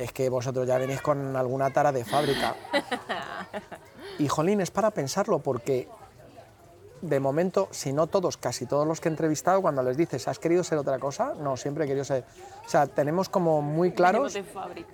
[0.03, 2.55] es que vosotros ya venís con alguna tara de fábrica.
[4.19, 5.89] Y jolín, es para pensarlo, porque
[7.01, 10.39] de momento, si no todos, casi todos los que he entrevistado, cuando les dices, ¿has
[10.39, 11.35] querido ser otra cosa?
[11.41, 12.25] No, siempre he querido ser.
[12.65, 14.39] O sea, tenemos como muy claros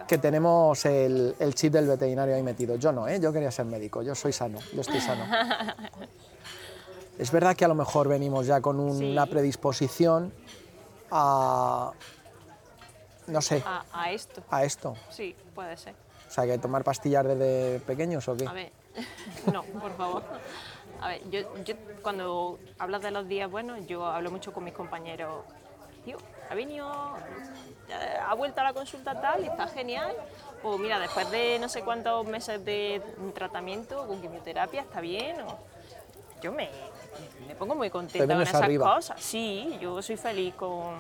[0.07, 2.77] que tenemos el, el chip del veterinario ahí metido.
[2.77, 3.21] Yo no, ¿eh?
[3.21, 5.25] yo quería ser médico, yo soy sano, yo estoy sano.
[7.19, 9.31] Es verdad que a lo mejor venimos ya con una Sí.
[9.33, 10.33] predisposición
[11.11, 11.91] a,
[13.29, 14.97] no sé, A, a esto, a esto.
[15.11, 15.95] sí, puede ser.
[16.27, 18.47] O sea, que tomar pastillas desde pequeños o qué.
[18.47, 18.73] A ver,
[19.53, 20.23] no, por favor.
[21.01, 24.75] A ver, yo, yo cuando hablas de los días buenos, yo hablo mucho con mis
[24.75, 25.45] compañeros.
[26.05, 26.19] Tío,
[26.51, 30.15] ha venido, ha vuelto a la consulta tal, y está genial.
[30.63, 33.01] O mira, después de no sé cuántos meses de
[33.35, 35.41] tratamiento con quimioterapia, está bien.
[35.43, 35.59] O,
[36.43, 36.69] yo me,
[37.47, 38.95] me pongo muy contenta con esas arriba.
[38.97, 39.21] cosas.
[39.21, 40.95] Sí, yo soy feliz con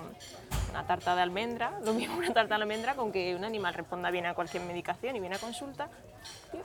[0.70, 4.10] una tarta de almendra, lo mismo una tarta de almendra con que un animal responda
[4.10, 5.88] bien a cualquier medicación y viene a consulta.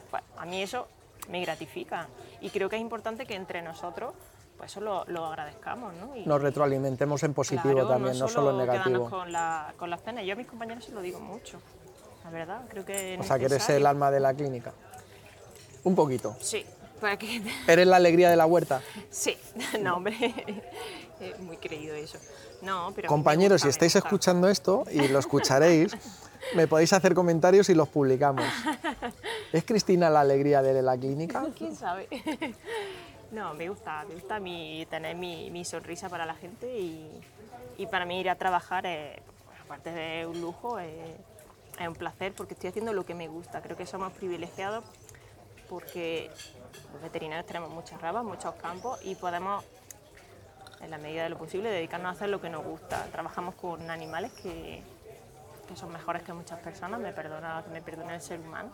[0.09, 0.87] Pues, a mí eso
[1.29, 2.07] me gratifica
[2.41, 4.13] y creo que es importante que entre nosotros
[4.57, 6.15] pues eso lo, lo agradezcamos, ¿no?
[6.15, 9.09] Y, Nos retroalimentemos en positivo claro, también, no solo en negativo.
[9.09, 10.23] con, la- con las penas.
[10.25, 11.59] Yo a mis compañeros se lo digo mucho,
[12.23, 14.71] la verdad, creo que O sea, que eres el alma de la clínica.
[15.83, 16.35] Un poquito.
[16.39, 16.63] Sí,
[16.99, 17.17] Pues
[17.67, 18.81] ¿Eres la alegría de la huerta?
[19.09, 19.37] Sí,
[19.81, 20.15] no, hombre,
[21.29, 22.17] es muy creído eso.
[22.61, 25.95] No, pero Compañeros, gusta, si estáis escuchando esto, y lo escucharéis,
[26.55, 28.45] me podéis hacer comentarios y los publicamos.
[29.51, 31.45] ¿Es Cristina la alegría de la clínica?
[31.57, 32.07] ¿Quién sabe?
[33.31, 37.09] No, me gusta, me gusta mi, tener mi, mi sonrisa para la gente y,
[37.79, 40.91] y para mí ir a trabajar, pues, aparte de un lujo, es,
[41.79, 43.63] es un placer porque estoy haciendo lo que me gusta.
[43.63, 44.83] Creo que somos privilegiados
[45.67, 46.29] porque
[46.93, 49.63] los veterinarios tenemos muchas ramas, muchos campos y podemos,
[50.83, 53.05] en la medida de lo posible, dedicarnos a hacer lo que nos gusta.
[53.11, 54.83] Trabajamos con animales que,
[55.67, 58.69] que son mejores que muchas personas, me perdona, me perdona el ser humano.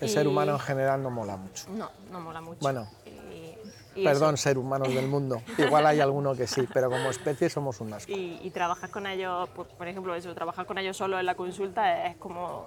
[0.00, 1.66] El ser humano en general no mola mucho.
[1.70, 2.60] No, no mola mucho.
[2.60, 2.88] Bueno.
[3.06, 3.54] Y-
[3.96, 5.40] y Perdón, eso, ser humanos del mundo.
[5.56, 8.10] Igual hay alguno que sí, pero como especie somos un asco.
[8.10, 12.06] Y, trabajar con ellos, por, por ejemplo, eso, trabajar con ellos solo en la consulta
[12.06, 12.66] es como,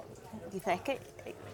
[0.53, 1.01] dices, es que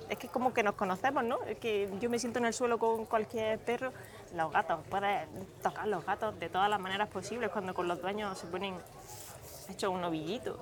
[0.09, 1.41] es que como que nos conocemos, ¿no?
[1.43, 3.91] Es que yo me siento en el suelo con cualquier perro,
[4.34, 5.27] los gatos, puedes
[5.61, 8.75] tocar los gatos de todas las maneras posibles cuando con los dueños se ponen
[9.69, 10.57] hechos un novillito.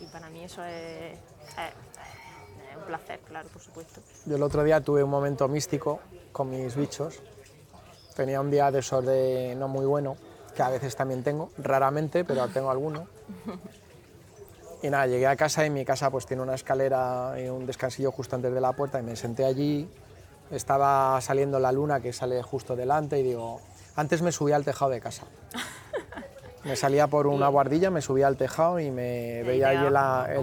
[0.00, 1.18] Y para mí eso es, es-
[2.70, 4.00] es un placer, claro, por supuesto.
[4.26, 6.00] Yo el otro día tuve un momento místico
[6.32, 7.20] con mis bichos.
[8.16, 10.16] Tenía un día de esos de no muy bueno,
[10.54, 13.06] que a veces también tengo, raramente, pero tengo alguno.
[14.82, 18.12] Y nada, llegué a casa y mi casa pues tiene una escalera y un descansillo
[18.12, 19.88] justo antes de la puerta y me senté allí.
[20.50, 23.60] Estaba saliendo la luna que sale justo delante y digo,
[23.96, 25.24] antes me subía al tejado de casa.
[26.64, 29.94] Me salía por una guardilla, me subía al tejado y me veía ahí el,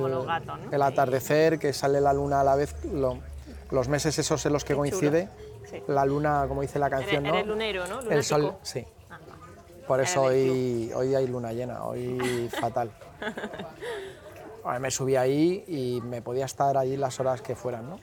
[0.03, 3.17] el- el atardecer, que sale la luna a la vez, lo-
[3.71, 5.29] los meses esos en los que Qué coincide,
[5.67, 5.81] Sí.
[5.87, 7.29] la luna, como dice la canción, ¿no?
[7.33, 8.01] eres lunero, ¿no?
[8.01, 8.85] El sol, sí.
[9.09, 9.17] Ah.
[9.87, 12.91] Por eso hoy, hoy hay luna llena, hoy fatal.
[14.63, 17.99] Bueno, me subí ahí y me podía estar allí las horas que fueran, ¿no?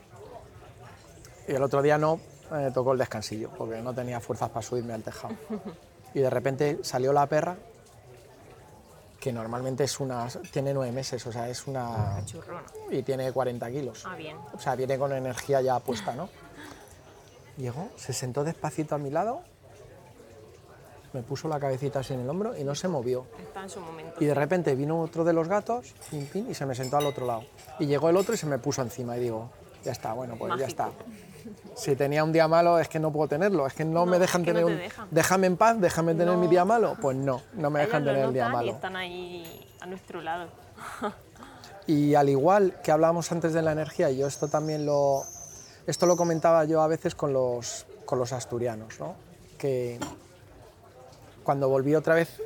[1.49, 2.21] Y el otro día no,
[2.51, 5.35] me tocó el descansillo, porque no tenía fuerzas para subirme al tejado.
[6.15, 7.55] Y de repente salió la perra,
[9.21, 12.23] que normalmente es una, tiene nueve meses, o sea, es una...
[12.25, 12.65] Churrona.
[12.91, 14.05] y tiene 40 kilos.
[14.07, 14.39] Ah, bien.
[14.55, 16.31] O sea, viene con energía ya puesta, ¿no?
[17.59, 19.43] Llegó, se sentó despacito a mi lado,
[21.13, 23.27] me puso la cabecita así en el hombro y no se movió.
[23.39, 24.15] Está en su momento.
[24.19, 27.07] Y de repente vino otro de los gatos pin, pin, y se me sentó al
[27.07, 27.45] otro lado.
[27.79, 29.51] Y llegó el otro y se me puso encima y digo,
[29.85, 30.91] ya está, bueno, pues ya está.
[31.77, 34.19] Si tenía un día malo es que no puedo tenerlo, es que no, No, me
[34.19, 34.79] dejan no tener te un...
[34.79, 35.09] dejan.
[35.11, 36.97] Déjame en paz, déjame tener mi día malo.
[37.01, 38.77] Pues no, no me dejan Ellos tener el día notan y malo.
[38.77, 40.49] están ahí a nuestro lado.
[41.87, 45.23] Y al igual que hablábamos antes de la energía, yo esto también lo,
[45.87, 49.15] esto lo comentaba yo a veces con los, con los asturianos, ¿no?
[49.57, 49.99] que
[51.45, 52.41] cuando volví otra vez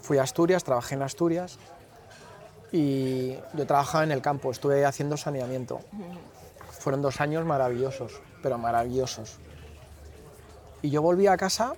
[0.00, 1.58] fui a Asturias, trabajé en Asturias
[2.72, 5.80] y yo trabajaba en el campo, estuve haciendo saneamiento.
[6.78, 9.38] Fueron dos años maravillosos, pero maravillosos.
[10.82, 11.72] Y yo volví a casa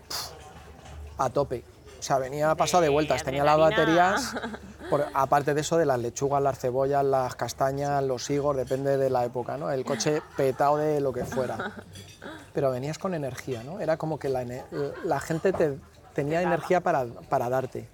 [1.16, 1.62] a tope.
[2.00, 4.34] O sea, venía pasado de vueltas, tenía las baterías
[4.90, 9.10] por- aparte de eso, de las lechugas, las cebollas, las castañas, los higos, depende de
[9.10, 9.70] la época, ¿no?
[9.70, 11.72] El coche petado de lo que fuera.
[12.52, 13.78] Pero venías con energía, ¿no?
[13.78, 15.78] Era como que la, gente te,
[16.14, 17.88] tenía energía para, para darte.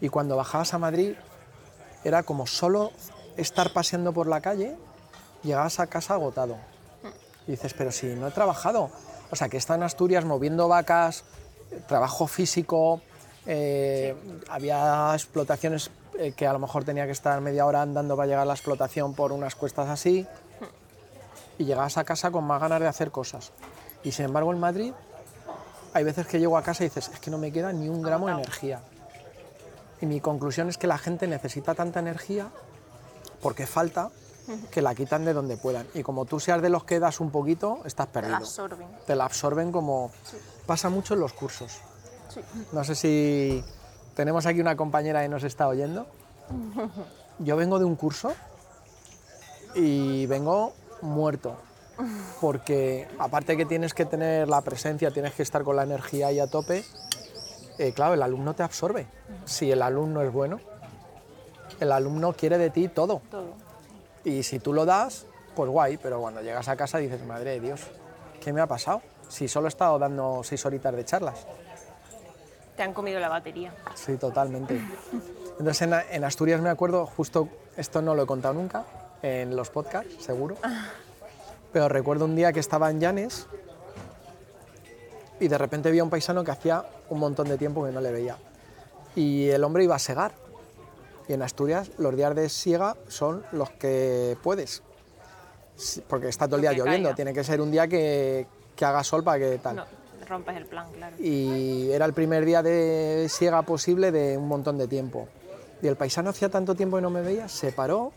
[0.00, 1.14] Y cuando bajabas a Madrid,
[2.02, 2.90] era como solo
[3.36, 4.76] estar paseando por la calle,
[5.44, 6.56] llegabas a casa agotado.
[7.46, 8.90] Y dices, pero si no he trabajado.
[9.30, 11.24] O sea, que está en Asturias moviendo vacas,
[11.86, 13.00] trabajo físico,
[13.46, 14.14] eh,
[14.50, 18.42] había explotaciones eh, que a lo mejor tenía que estar media hora andando para llegar
[18.42, 20.26] a la explotación por unas cuestas así.
[21.58, 23.52] Y llegabas a casa con más ganas de hacer cosas.
[24.02, 24.92] Y sin embargo en Madrid
[25.94, 28.02] hay veces que llego a casa y dices, es que no me queda ni un
[28.02, 28.80] gramo de energía.
[30.00, 32.48] Y mi conclusión es que la gente necesita tanta energía
[33.40, 34.10] porque falta
[34.70, 35.86] que la quitan de donde puedan.
[35.94, 38.36] Y como tú seas de los que das un poquito, estás La perdido.
[38.36, 38.86] absorben.
[39.06, 40.10] Te la absorben como...
[40.66, 41.78] Pasa mucho en los cursos.
[42.28, 42.40] Sí.
[42.72, 43.64] No sé si
[44.14, 46.06] tenemos aquí una compañera que nos está oyendo.
[47.38, 48.32] Yo vengo de un curso
[49.74, 50.72] y vengo
[51.02, 51.56] muerto.
[52.40, 56.38] Porque aparte que tienes que tener la presencia, tienes que estar con la energía ahí
[56.40, 56.84] a tope,
[57.78, 59.06] eh, claro, el alumno te absorbe.
[59.44, 60.60] Si el alumno es bueno,
[61.80, 63.22] el alumno quiere de ti todo.
[63.30, 63.54] Todo.
[64.26, 65.24] Y si tú lo das,
[65.54, 67.80] pues guay, pero cuando llegas a casa dices, madre de Dios,
[68.42, 69.00] ¿qué me ha pasado?
[69.28, 71.46] Si solo he estado dando seis horitas de charlas.
[72.76, 73.72] Te han comido la batería.
[73.94, 74.80] Sí, totalmente.
[75.60, 78.84] Entonces en, en Asturias me acuerdo, justo esto no lo he contado nunca,
[79.22, 80.56] en los podcasts, seguro,
[81.72, 83.46] pero recuerdo un día que estaba en Llanes
[85.38, 88.00] y de repente vi a un paisano que hacía un montón de tiempo que no
[88.00, 88.36] le veía.
[89.14, 90.32] Y el hombre iba a segar.
[91.28, 94.82] Y en Asturias los días de siega son los que puedes.
[96.08, 97.16] Porque está todo el día que lloviendo, caiga.
[97.16, 99.76] tiene que ser un día que, que haga sol para que tal.
[99.76, 99.84] No,
[100.26, 101.16] rompes el plan, claro.
[101.18, 105.28] Y era el primer día de siega posible de un montón de tiempo.
[105.82, 108.12] Y el paisano hacía tanto tiempo que no me veía, se paró,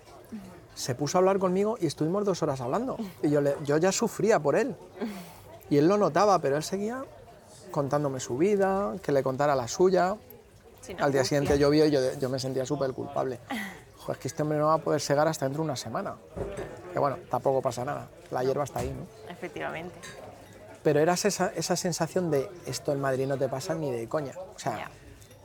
[0.75, 2.95] se puso a hablar conmigo y estuvimos dos horas hablando.
[3.21, 4.75] Y yo, le- yo ya sufría por él.
[5.69, 7.03] Y él lo notaba, pero él seguía
[7.71, 10.15] contándome su vida, que le contara la suya.
[10.81, 13.39] Sin Al día siguiente llovió y yo, yo me sentía súper culpable.
[13.97, 16.15] Joder, es que este hombre no va a poder segar hasta dentro de una semana.
[16.93, 19.31] Que bueno, tampoco pasa nada, la hierba está ahí, ¿no?
[19.31, 19.95] Efectivamente.
[20.81, 24.31] Pero era esa, esa sensación de esto en Madrid no te pasa ni de coña.
[24.55, 24.91] O sea, Ya.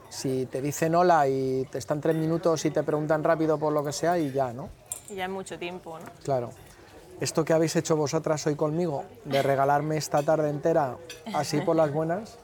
[0.09, 3.83] si te dicen hola y te están tres minutos y te preguntan rápido por lo
[3.85, 4.69] que sea y ya, ¿no?
[5.11, 6.07] Y ya es mucho tiempo, ¿no?
[6.23, 6.51] Claro.
[7.21, 10.97] Esto que habéis hecho vosotras hoy conmigo, de regalarme esta tarde entera
[11.35, 12.39] así por las buenas,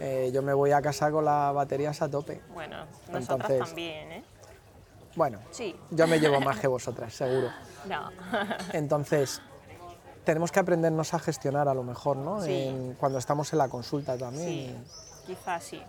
[0.00, 2.40] eh, yo me voy a casa con las baterías a tope.
[2.54, 4.24] Bueno, nosotras Entonces- también, ¿eh?
[5.16, 5.74] Bueno, Sí.
[5.90, 7.48] yo me llevo más que vosotras, seguro.
[7.88, 8.10] No.
[8.72, 9.40] Entonces,
[10.24, 12.40] tenemos que aprendernos a gestionar a lo mejor, ¿no?
[12.42, 12.52] Sí.
[12.68, 14.46] En- cuando estamos en la consulta también.
[14.46, 14.76] sí,
[15.26, 15.82] quizás sí.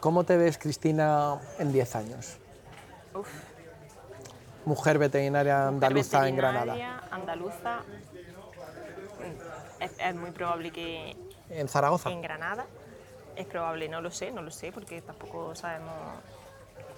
[0.00, 2.36] ¿Cómo te ves, Cristina, en 10 años?
[3.14, 3.28] Uf.
[4.64, 6.72] Mujer veterinaria andaluza en Granada.
[6.74, 7.78] Veterinaria, Andaluza.
[9.20, 11.16] mm, Es, es muy probable que
[11.50, 12.10] En Zaragoza.
[12.10, 12.66] en Granada.
[13.36, 15.92] Es probable, no lo sé, no lo sé, porque tampoco sabemos.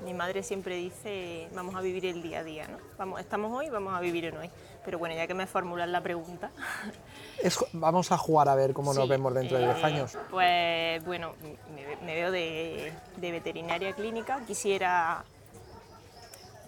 [0.05, 2.79] Mi madre siempre dice, vamos a vivir el día a día, ¿no?
[2.97, 4.49] Vamos, estamos hoy, vamos a vivir en hoy.
[4.85, 6.51] Pero bueno, ya que me formulas la pregunta.
[7.43, 10.19] Es- vamos a jugar a ver cómo nos vemos dentro de 10 eh, años.
[10.31, 11.35] Pues bueno,
[11.75, 14.41] me, ve- me veo de, de veterinaria clínica.
[14.47, 15.25] Quisiera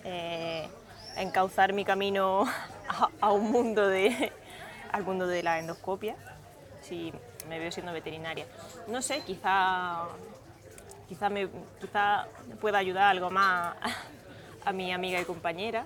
[0.04, 0.68] eh,
[1.16, 2.44] encauzar mi camino
[2.88, 4.32] a, a un mundo de,
[4.92, 6.16] al mundo de la endoscopia.
[6.82, 7.12] Sí,
[7.50, 8.46] me veo siendo veterinaria.
[8.86, 10.06] No sé, quizá,
[11.08, 11.48] quizá, me,
[11.80, 12.26] quizá
[12.60, 13.74] pueda ayudar algo más
[14.64, 15.84] a mi amiga y compañera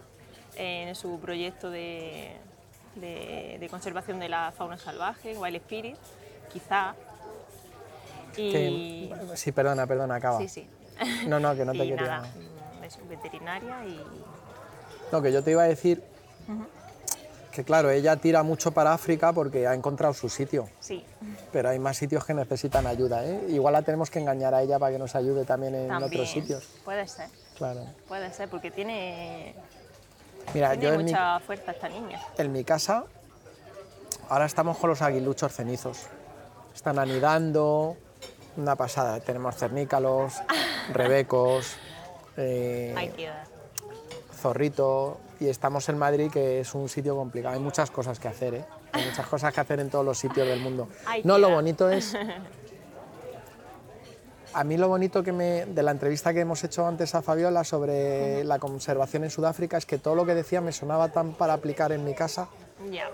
[0.57, 2.37] en su proyecto de,
[2.97, 5.97] de- de conservación de la fauna salvaje, Wild Spirit,
[6.53, 6.95] quizá.
[8.37, 10.39] Y, Que- sí, perdona, perdona, acaba.
[10.39, 10.69] sí, sí.
[11.27, 12.19] No, no, que no te y quería.
[12.21, 12.29] nada,
[12.85, 13.99] eso, veterinaria y
[15.11, 16.03] No, que yo te iba a decir
[17.55, 21.05] que claro, ella tira mucho para África porque ha encontrado su sitio, sí,
[21.53, 23.47] pero hay más sitios que necesitan ayuda, ¿eh?
[23.49, 26.11] Igual la tenemos que engañar a ella para que nos ayude también en también.
[26.13, 26.65] otros sitios.
[26.85, 27.81] Puede ser, Claro.
[28.09, 29.55] puede ser, porque tiene,
[30.53, 32.21] Mira, tiene yo en mi, mucha fuerza esta niña.
[32.37, 33.05] en mi casa
[34.29, 35.99] ahora estamos con los aguiluchos cenizos.
[36.75, 37.97] Están anidando,
[38.57, 39.21] una pasada.
[39.21, 40.35] Tenemos cernícalos,
[40.93, 41.77] rebecos,
[42.37, 43.54] eh, Hay que dar.
[44.45, 47.55] Zorrito y estamos en Madrid que es un sitio complicado.
[47.55, 48.65] Hay muchas cosas que hacer, ¿eh?
[48.93, 50.89] Hay muchas cosas que hacer en todos los sitios del mundo.
[51.25, 52.15] No, lo bonito es...
[54.57, 57.65] A mí lo bonito que me, de la entrevista que hemos hecho antes a Fabiola
[57.65, 61.55] sobre la conservación en Sudáfrica es que todo lo que decía me sonaba tan para
[61.55, 62.47] aplicar en mi casa.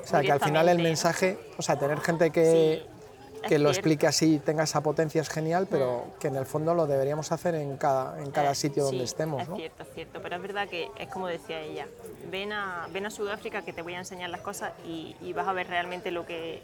[0.05, 3.00] O sea, que al final el mensaje, o sea, tener gente que, Sí,
[3.49, 3.79] que es lo cierto.
[3.81, 7.33] explique así y tenga esa potencia es genial, pero que en el fondo lo deberíamos
[7.33, 9.57] hacer en cada, en cada Eh, sitio donde estemos, Es ¿no?
[9.57, 11.87] cierto, es cierto, pero es verdad que es como decía ella,
[12.31, 15.47] ven a, ven a Sudáfrica que te voy a enseñar las cosas y, y vas
[15.49, 16.63] a ver realmente lo que,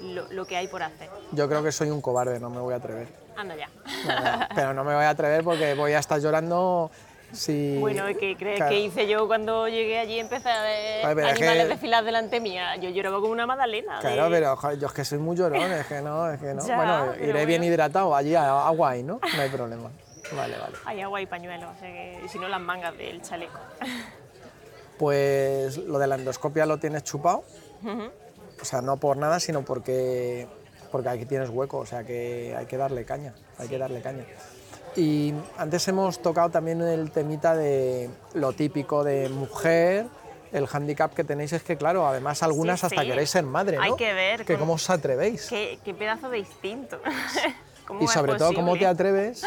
[0.00, 1.08] lo, lo que hay por hacer.
[1.32, 3.08] Yo creo que soy un cobarde, no me voy a atrever.
[3.36, 3.68] Anda ya.
[4.06, 6.90] No, no, pero no me voy a atrever porque voy a estar llorando
[7.32, 7.78] si...
[7.78, 8.70] Bueno, ¿qué crees Claro.
[8.70, 12.76] que hice yo cuando llegué allí empecé a ver Ay, animales que- desfilar delante mía?
[12.76, 13.96] Yo lloraba como una magdalena.
[13.96, 16.66] de- Claro, pero yo es que soy muy llorón, es que no, es que no.
[16.66, 19.20] Ya, bueno, iré bien hidratado, allí a- agua hay, ¿no?
[19.36, 19.90] No hay problema.
[20.32, 20.76] Vale, vale.
[20.84, 23.58] Hay agua y pañuelos, o sea que, y si no las mangas del chaleco.
[24.98, 27.44] Pues lo de la endoscopia lo tienes chupado.
[28.60, 30.46] O sea, no por nada, sino porque,
[30.92, 34.24] porque aquí tienes hueco, o sea que hay que darle caña, hay que darle caña.
[34.96, 40.06] Y antes hemos tocado también el temita de lo típico de mujer,
[40.52, 43.06] el hándicap que tenéis es que, claro, además algunas Sí, hasta sí.
[43.08, 43.82] queréis ser madre, ¿no?
[43.84, 45.46] Hay que ver Que cómo- os atrevéis.
[45.48, 47.00] ¿Qué, qué pedazo de instinto.
[47.86, 48.86] ¿Cómo Y sobre todo, ¿cómo te posible?
[48.86, 49.42] atreves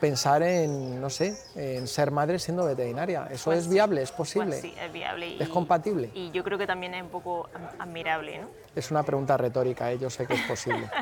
[0.00, 3.26] pensar en, no sé, en ser madre siendo veterinaria?
[3.30, 4.02] ¿Eso Pues es viable?
[4.02, 4.48] ¿Es posible?
[4.48, 5.28] Pues sí, es viable.
[5.28, 6.10] y- ¿Es compatible?
[6.14, 8.48] Y yo creo que también es un poco admirable, ¿no?
[8.74, 9.98] Es una pregunta retórica, ¿eh?
[9.98, 10.88] yo sé que es posible.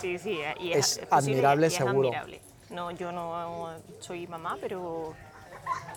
[0.00, 2.08] Sí, sí, y Es posible admirable, y es seguro.
[2.08, 2.40] admirable.
[2.72, 5.14] No, yo no soy mamá, pero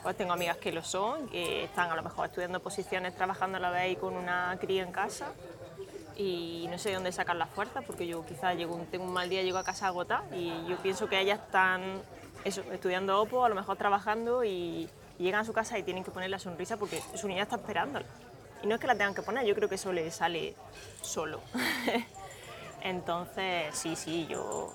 [0.04, 3.62] pues tengo amigas que lo son, que están a lo mejor estudiando posiciones, trabajando a
[3.62, 5.32] la vez y con una cría en casa.
[6.18, 9.30] Y no sé de dónde sacan las fuerzas, porque yo quizás llego, tengo un mal
[9.30, 12.02] día, llego a casa agotada y yo pienso que ellas están
[12.44, 16.04] eso, estudiando OPO, a lo mejor trabajando y, y llegan a su casa y tienen
[16.04, 18.06] que poner la sonrisa porque su niña está esperándola.
[18.64, 20.56] Y no es que la tengan que poner, yo creo que eso le sale
[21.02, 21.42] solo.
[22.82, 24.74] Entonces, sí, sí, yo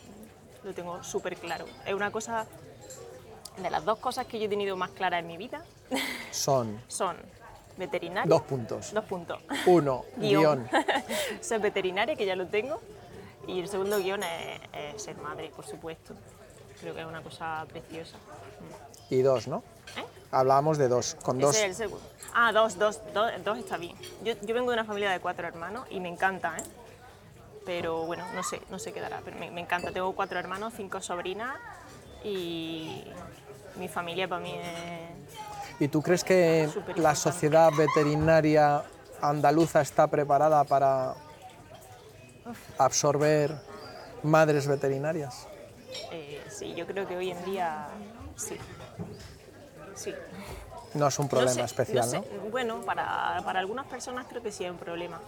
[0.65, 1.67] lo tengo súper claro.
[1.87, 2.47] Es una cosa,
[3.57, 5.65] de las dos cosas que yo he tenido más claras en mi vida,
[6.31, 7.17] Son, son
[7.77, 8.29] Veterinaria.
[8.29, 8.93] Dos puntos.
[8.93, 9.39] Dos puntos.
[9.67, 10.69] Uno, Guión.
[10.69, 10.71] guion.
[11.41, 12.81] Ser veterinaria, que ya lo tengo.
[13.47, 16.15] Y el segundo guion es, es ser madre, por supuesto.
[16.79, 18.17] Creo que es una cosa preciosa.
[19.09, 19.65] Y dos, ¿no?
[19.97, 20.05] ¿Eh?
[20.31, 21.17] Hablábamos de dos.
[21.23, 21.57] Con dos.
[21.57, 22.05] Es el segundo.
[22.35, 23.97] Ah, dos, dos, dos, dos está bien.
[24.23, 26.63] Yo, yo vengo de una familia de cuatro hermanos y me encanta, ¿eh?
[27.71, 29.93] Pero bueno, no sé, no sé qué dará, pero me, me encanta.
[29.93, 31.55] Tengo cuatro hermanos, cinco sobrinas
[32.25, 33.05] y
[33.77, 35.79] mi familia para mí es...
[35.79, 38.83] ¿Y tú crees que la sociedad veterinaria
[39.23, 41.15] andaluza está preparada para
[42.77, 43.55] absorber
[44.25, 45.47] madres veterinarias?
[46.11, 47.87] eh, sí, yo creo que hoy en día
[48.35, 48.57] sí.
[49.95, 50.13] Sí.
[50.95, 52.23] No es un problema sé, especial, ¿no?
[52.25, 52.39] sé.
[52.51, 55.21] Bueno, para, para algunas personas creo que sí es un problema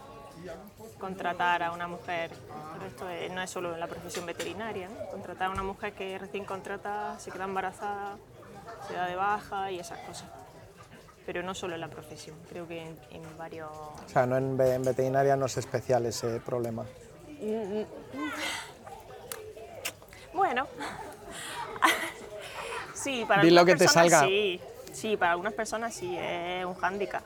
[0.98, 2.30] contratar a una mujer,
[2.86, 5.06] esto es- no es solo en la profesión veterinaria, ¿no?
[5.10, 8.16] contratar a una mujer que recién contrata, se queda embarazada,
[8.88, 10.28] se da de baja y esas cosas.
[11.26, 13.68] Pero no solo en la profesión, creo que en, en varios...
[13.70, 16.84] O sea, no en, ve- en veterinaria no es especial ese problema.
[20.32, 20.66] Bueno,
[22.94, 24.26] sí, para lo algunas que te personas salga.
[24.28, 24.60] sí,
[24.92, 27.22] sí, para algunas personas sí, es un hándicap.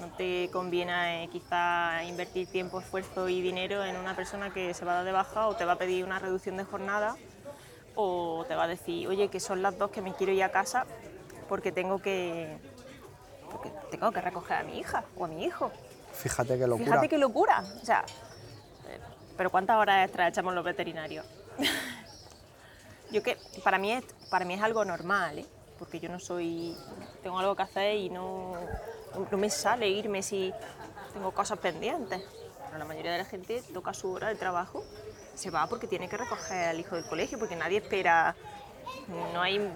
[0.00, 4.84] No te conviene eh, quizá invertir tiempo, esfuerzo y dinero en una persona que se
[4.84, 7.16] va a dar de baja o te va a pedir una reducción de jornada
[7.94, 10.50] o te va a decir, oye, que son las dos que me quiero ir a
[10.50, 10.86] casa
[11.48, 12.58] porque tengo que,
[13.50, 15.72] porque tengo que recoger a mi hija o a mi hijo.
[16.12, 16.86] Fíjate qué locura.
[16.86, 17.64] Fíjate qué locura.
[17.82, 18.04] O sea,
[19.36, 21.26] pero ¿cuántas horas extra echamos los veterinarios?
[23.10, 25.46] yo que para mí es, para mí es algo normal, ¿eh?
[25.78, 26.76] Porque yo no soy,
[27.22, 28.54] tengo algo que hacer y no,
[29.30, 30.52] no me sale irme si
[31.12, 32.22] tengo cosas pendientes.
[32.66, 34.84] Pero la mayoría de la gente toca su hora de trabajo,
[35.34, 38.34] se va porque tiene que recoger al hijo del colegio, porque nadie espera,
[39.32, 39.70] no hay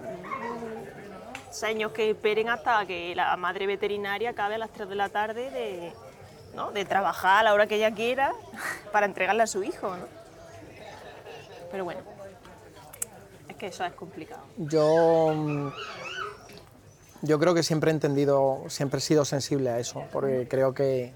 [1.49, 5.49] seños que esperen hasta que la madre veterinaria acabe a las 3 de la tarde
[5.51, 5.93] de,
[6.55, 6.71] ¿no?
[6.71, 8.33] de trabajar a la hora que ella quiera
[8.91, 9.95] para entregarle a su hijo.
[11.71, 12.01] Pero bueno,
[13.53, 14.41] es que eso es complicado.
[14.57, 15.71] Yo, mm,
[17.21, 21.13] yo creo que siempre he entendido, siempre he sido sensible a eso, porque creo que,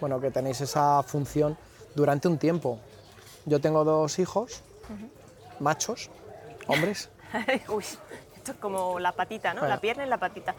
[0.00, 1.56] bueno, que tenéis esa función
[1.94, 2.78] durante un tiempo.
[3.46, 4.62] Yo tengo dos hijos,
[5.58, 6.10] machos,
[6.66, 7.10] hombres.
[7.68, 7.84] Uy,
[8.36, 9.60] esto es como la patita, ¿no?
[9.60, 9.74] Bueno.
[9.74, 10.54] La pierna y la patita.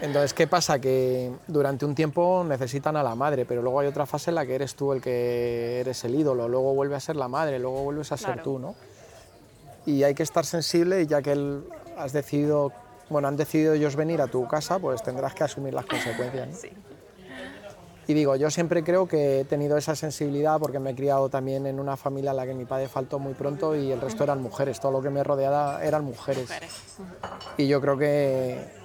[0.00, 0.80] Entonces, ¿qué pasa?
[0.80, 4.44] Que durante un tiempo necesitan a la madre, pero luego hay otra fase en la
[4.44, 7.82] que eres tú el que eres el ídolo, luego vuelve a ser la madre, luego
[7.84, 8.74] vuelves a ser tú, ¿no?
[9.86, 11.64] Y hay que estar sensible y ya que él
[11.96, 12.72] has decidido,
[13.10, 16.48] bueno, han decidido ellos venir a tu casa, pues tendrás que asumir las consecuencias.
[16.48, 16.54] ¿no?
[16.54, 16.70] Sí.
[18.06, 21.66] Y digo, yo siempre creo que he tenido esa sensibilidad porque me he criado también
[21.66, 24.42] en una familia en la que mi padre faltó muy pronto y el resto eran
[24.42, 26.42] mujeres, todo lo que me rodeaba eran mujeres.
[26.42, 26.72] Mujeres.
[27.56, 28.84] Y yo creo que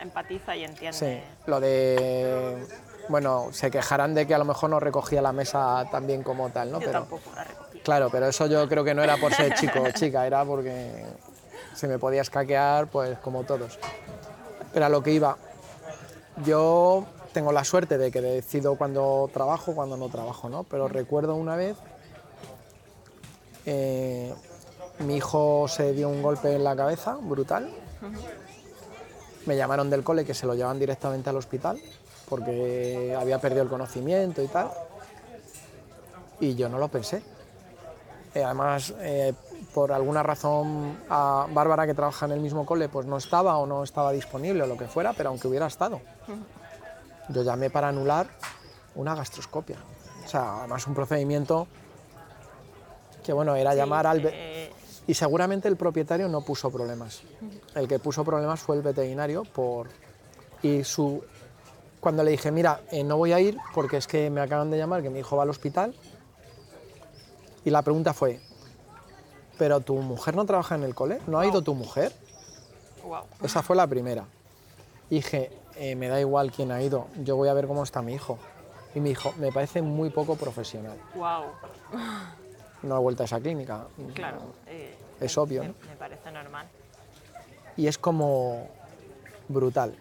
[0.00, 0.96] Empatiza y entiende.
[0.96, 2.56] Sí, lo de.
[3.08, 6.48] Bueno, se quejarán de que a lo mejor no recogía la mesa tan bien como
[6.48, 6.80] tal, ¿no?
[6.80, 7.69] Yo Pero, tampoco la recogí.
[7.82, 11.04] Claro, pero eso yo creo que no era por ser chico o chica, era porque
[11.74, 13.78] se me podía escaquear, pues como todos.
[14.72, 15.36] Pero a lo que iba,
[16.44, 20.64] yo tengo la suerte de que decido cuando trabajo, cuando no trabajo, ¿no?
[20.64, 21.76] Pero recuerdo una vez,
[23.66, 24.34] eh,
[25.00, 27.70] mi hijo se dio un golpe en la cabeza, brutal.
[29.46, 31.80] Me llamaron del cole que se lo llevan directamente al hospital
[32.28, 34.70] porque había perdido el conocimiento y tal.
[36.38, 37.22] Y yo no lo pensé.
[38.34, 39.34] Eh, además, eh,
[39.74, 43.66] por alguna razón, a Bárbara, que trabaja en el mismo cole, pues no estaba o
[43.66, 46.00] no estaba disponible o lo que fuera, pero aunque hubiera estado.
[47.28, 48.28] Yo llamé para anular
[48.94, 49.76] una gastroscopia.
[50.24, 51.66] O sea, además un procedimiento
[53.24, 54.20] que, bueno, era llamar al...
[54.20, 54.72] ve- Eh,
[55.06, 57.22] y seguramente el propietario no puso problemas.
[57.74, 59.88] El que puso problemas fue el veterinario por
[60.62, 61.24] y su
[62.00, 64.78] cuando le dije, mira, eh, no voy a ir porque es que me acaban de
[64.78, 65.94] llamar que mi hijo va al hospital.
[67.64, 68.40] Y la pregunta fue,
[69.58, 71.20] ¿pero tu mujer no trabaja en el cole?
[71.26, 72.12] ¿No ha ido tu mujer?
[73.04, 73.22] wow.
[73.42, 74.24] Esa fue la primera.
[75.08, 78.02] Y dije, "Eh, me da igual quién ha ido, yo voy a ver cómo está
[78.02, 78.38] mi hijo.
[78.94, 80.98] Y me dijo, me parece muy poco profesional.
[81.14, 81.44] Wow.
[82.82, 83.86] No he vuelto a esa clínica.
[84.14, 84.38] Claro.
[84.66, 85.74] eh, Es obvio, me, ¿no?
[85.88, 86.66] me parece normal.
[87.76, 88.66] Y es como
[89.48, 89.94] brutal.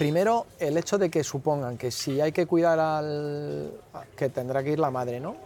[0.00, 3.70] Primero, el hecho de que supongan que si hay que cuidar al...
[4.16, 5.36] que tendrá que ir la madre, ¿no?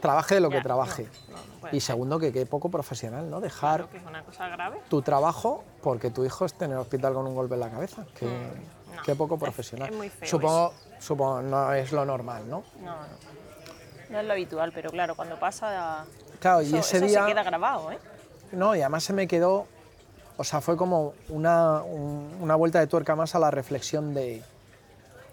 [0.00, 1.08] Trabaje de lo que trabaje.
[1.28, 3.40] no, no, no puede y segundo, que qué poco profesional, ¿no?
[3.40, 4.78] Dejar Claro que es una cosa grave.
[4.88, 8.06] tu trabajo porque tu hijo esté en el hospital con un golpe en la cabeza.
[8.16, 9.02] Que, no.
[9.04, 9.90] qué poco Es- profesional.
[9.90, 12.62] es muy feo supongo, supongo, no es lo normal, ¿no?
[12.82, 13.34] No, no.
[14.10, 16.04] No es lo habitual, pero claro, cuando pasa.
[16.38, 17.22] Claro, y eso, ese eso día...
[17.24, 17.98] se queda grabado, ¿eh?
[18.52, 19.66] No, y además se me quedó
[20.36, 24.42] o sea, fue como una, un- una vuelta de tuerca más a la reflexión de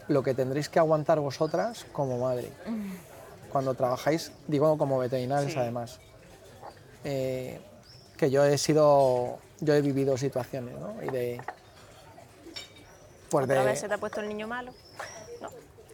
[0.08, 2.52] lo que tendréis que aguantar vosotras como madre.
[3.52, 5.60] Cuando trabajáis, digo como veterinarios Sí.
[5.60, 6.00] además.
[7.04, 7.60] Eh,
[8.18, 11.02] que yo he sido, yo he vivido situaciones, ¿no?
[11.04, 11.42] Y de...
[13.30, 14.74] Pues ¿Otra de- vez se te ha puesto el niño malo?
[15.42, 15.50] ¿No?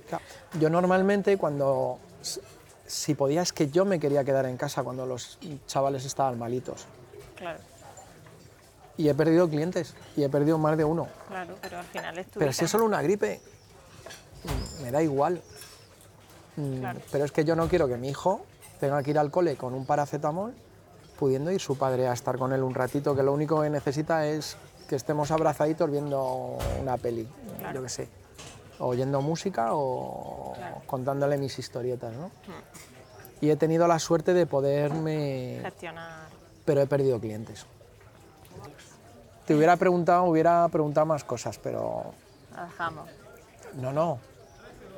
[0.10, 0.24] Claro,
[0.60, 2.00] Yo normalmente cuando,
[2.86, 5.38] si podía, es que yo me quería quedar en casa cuando los
[5.68, 6.86] chavales estaban malitos.
[7.36, 7.60] Claro,
[8.98, 11.08] Y he perdido clientes, y he perdido más de uno.
[11.28, 13.40] claro, pero al final es tu Pero si es solo una gripe,
[14.44, 15.42] mm, me da igual.
[16.56, 17.00] Mm, Claro.
[17.12, 18.42] Pero es que yo no quiero que mi hijo
[18.80, 20.54] tenga que ir al cole con un paracetamol,
[21.20, 24.26] pudiendo ir su padre a estar con él un ratito, que lo único que necesita
[24.26, 24.58] es
[24.90, 27.28] que estemos abrazaditos viendo una peli,
[27.60, 27.76] Claro.
[27.76, 28.08] yo qué sé,
[28.80, 30.82] oyendo música o Claro.
[30.88, 32.32] contándole mis historietas, ¿no?
[33.42, 35.60] Y he tenido la suerte de poderme...
[35.62, 36.28] Gestionar.
[36.66, 37.66] pero he perdido clientes.
[39.48, 42.14] Te hubiera preguntado, hubiera preguntado más cosas, pero
[42.56, 43.10] La dejamos.
[43.76, 44.20] no, no.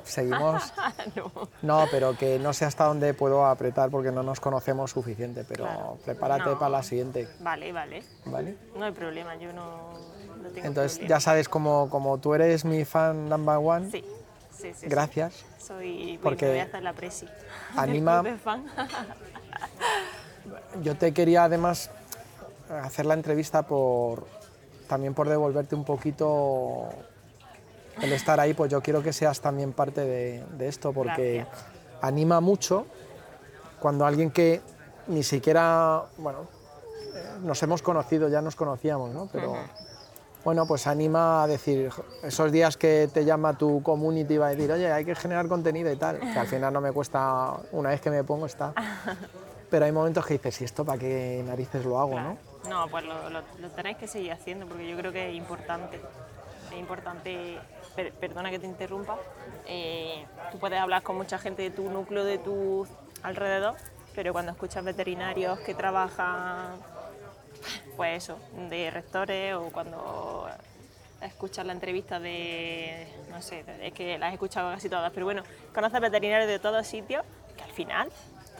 [0.02, 0.72] Seguimos.
[1.14, 1.30] no.
[1.62, 5.64] No, pero que no sé hasta dónde puedo apretar porque no nos conocemos suficiente, pero
[5.64, 5.98] Claro.
[6.04, 6.58] prepárate No.
[6.58, 8.02] para la siguiente, Vale, vale.
[8.24, 8.56] ¿vale?
[8.74, 9.92] No hay problema, yo no,
[10.42, 11.16] no tengo Entonces, problema.
[11.16, 14.04] ya sabes, como, como tú eres mi fan number one, Sí,
[14.50, 14.86] sí, sí.
[14.88, 15.34] gracias.
[15.34, 15.44] sí.
[15.64, 16.18] Soy.
[16.20, 16.48] Porque.
[16.48, 17.28] Voy a hacer la presi.
[17.76, 18.24] anima-.
[20.82, 21.90] Yo te quería además
[22.82, 24.26] hacer la entrevista por
[24.90, 26.88] también por devolverte un poquito
[28.02, 31.64] el estar ahí, pues yo quiero que seas también parte de, de esto, porque Gracias.
[32.02, 32.86] anima mucho
[33.78, 34.60] cuando alguien que
[35.06, 36.40] ni siquiera, bueno,
[37.14, 39.28] eh, nos hemos conocido, ya nos conocíamos, ¿no?
[39.30, 39.54] Pero
[40.44, 41.92] bueno, pues anima a decir,
[42.24, 45.46] esos días que te llama tu community y va a decir, oye, hay que generar
[45.46, 48.74] contenido y tal, que al final no me cuesta, una vez que me pongo está.
[49.70, 52.49] Pero hay momentos que dices, ¿y esto para qué narices lo hago, no?
[52.68, 56.00] No, pues lo, lo- lo tenéis que seguir haciendo porque yo creo que es importante.
[56.70, 57.58] Es importante,
[57.96, 59.18] per- perdona que te interrumpa,
[59.66, 62.86] eh, tú puedes hablar con mucha gente de tu núcleo, de tu
[63.22, 63.74] alrededor,
[64.14, 66.76] pero cuando escuchas veterinarios que trabajan,
[67.96, 68.38] pues eso,
[68.68, 70.48] de rectores o cuando
[71.22, 75.42] escuchas la entrevista de, no sé, es que las he escuchado casi todas, pero bueno,
[75.74, 77.24] conoces veterinarios de todos sitios
[77.56, 78.10] que al final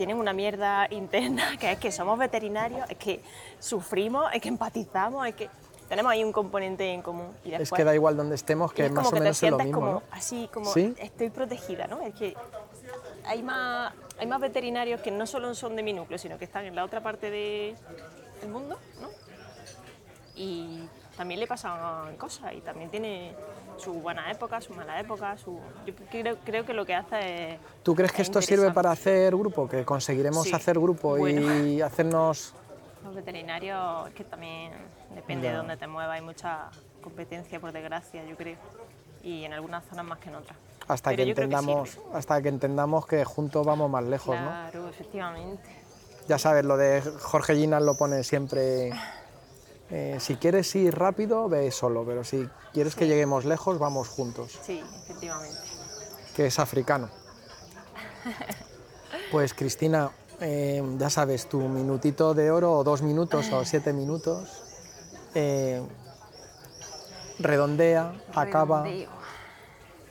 [0.00, 3.20] tienen una mierda interna, que es que somos veterinarios, es que
[3.58, 5.50] sufrimos, es que empatizamos, es que
[5.90, 7.26] tenemos ahí un componente en común.
[7.44, 9.46] Y Es que da igual donde estemos, que es más como o que menos te
[9.46, 10.02] es lo sientes mismo, como, ¿no?
[10.10, 10.94] así como ¿Sí?
[10.96, 12.00] estoy protegida, ¿no?
[12.00, 12.34] Es que
[13.26, 16.64] hay más, hay más veterinarios que no solo son de mi núcleo, sino que están
[16.64, 17.74] en la otra parte de-
[18.40, 19.08] del mundo, ¿no?
[20.34, 20.80] Y
[21.20, 23.34] también le pasan cosas y también tiene
[23.76, 25.60] su buena época, su mala época, su...
[25.84, 27.60] Yo creo, creo que lo que hace es...
[27.82, 29.68] ¿Tú crees que es esto sirve para hacer grupo?
[29.68, 30.54] Que conseguiremos Sí.
[30.54, 32.54] hacer grupo y hacernos...
[33.04, 34.72] Los veterinarios es que también
[35.14, 35.50] depende Ya.
[35.50, 36.70] de dónde te muevas, hay mucha
[37.02, 38.56] competencia por desgracia, yo creo,
[39.22, 40.56] y en algunas zonas más que en otras.
[40.88, 42.04] Hasta Pero que, entendamos, sirve.
[42.14, 44.46] hasta que entendamos que juntos vamos más lejos, ¿no?
[44.46, 45.68] Claro, efectivamente.
[46.28, 48.90] Ya sabes, lo de Jorge Ginas lo pone siempre.
[49.90, 54.58] Eh, si quieres ir rápido, ve solo, pero si quieres que lleguemos lejos, vamos juntos,
[54.62, 55.58] Sí, efectivamente.
[56.34, 57.08] que es africano.
[59.32, 60.10] Pues Cristina,
[60.40, 64.48] eh, ya sabes, tu minutito de oro, o dos minutos o siete minutos,
[65.36, 65.80] eh,
[67.38, 68.82] redondea, acaba.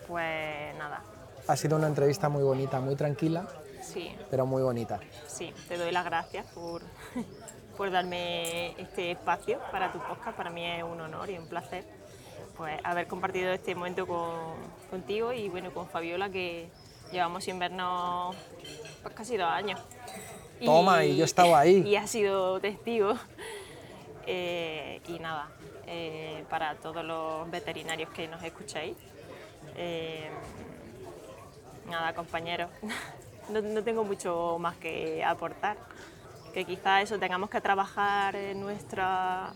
[0.07, 1.03] Pues nada,
[1.47, 3.45] Ha sido una entrevista muy bonita, muy tranquila,
[3.81, 4.99] sí, pero muy bonita.
[5.27, 6.81] sí, te doy las gracias por,
[7.79, 10.35] por darme este espacio para tu podcast.
[10.35, 11.85] Para mí es un honor y un placer
[12.57, 14.57] pues, haber compartido este momento con,
[14.89, 16.67] contigo y bueno, con Fabiola, que
[17.09, 18.35] llevamos sin vernos
[19.01, 19.79] pues, casi dos años.
[20.65, 21.81] Toma, y yo estaba ahí.
[21.87, 23.13] Y ha sido testigo.
[24.31, 25.49] Eh, y nada,
[25.87, 28.95] eh, para todos los veterinarios que nos escucháis,
[29.75, 30.29] eh,
[31.89, 32.69] nada, compañeros,
[33.49, 35.77] no, no tengo mucho más que aportar.
[36.53, 39.53] Que quizá eso tengamos que trabajar en nuestra,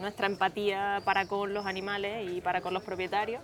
[0.00, 3.42] nuestra empatía para con los animales y para con los propietarios,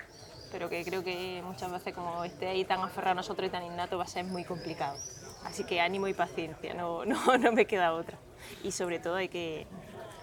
[0.51, 3.63] pero que creo que muchas veces como esté ahí tan aferrado a nosotros y tan
[3.65, 4.97] innato va a ser muy complicado.
[5.45, 8.17] Así que ánimo y paciencia, no, no, no me queda otra.
[8.63, 9.67] Y sobre todo hay que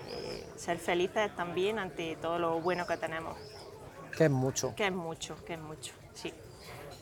[0.07, 3.37] eh, ser felices también ante todo lo bueno que tenemos,
[4.17, 6.33] Que es mucho, que es mucho, que es mucho, sí.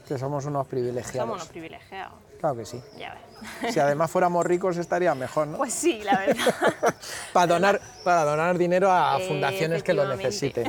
[0.08, 1.16] que somos unos privilegiados.
[1.16, 2.80] Somos unos privilegiados, Claro que sí.
[3.00, 3.74] ya ves.
[3.74, 5.58] Si además fuéramos ricos estaría mejor, ¿no?
[5.58, 6.46] Pues sí, la verdad.
[7.34, 10.68] para, donar, para donar dinero a Eh, fundaciones que lo necesiten.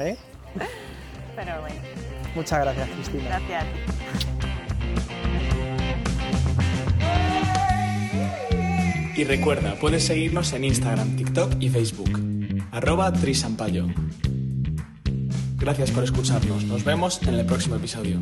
[0.00, 0.16] ¿eh?
[1.34, 1.76] Pero bueno,
[2.34, 3.24] Muchas gracias, Cristina.
[3.28, 3.78] gracias a ti.
[9.16, 12.10] Y recuerda, puedes seguirnos en Instagram, TikTok y Facebook.
[12.70, 13.86] Arroba Trisampayo.
[15.56, 16.64] Gracias por escucharnos.
[16.64, 18.18] Nos vemos en el próximo episodio.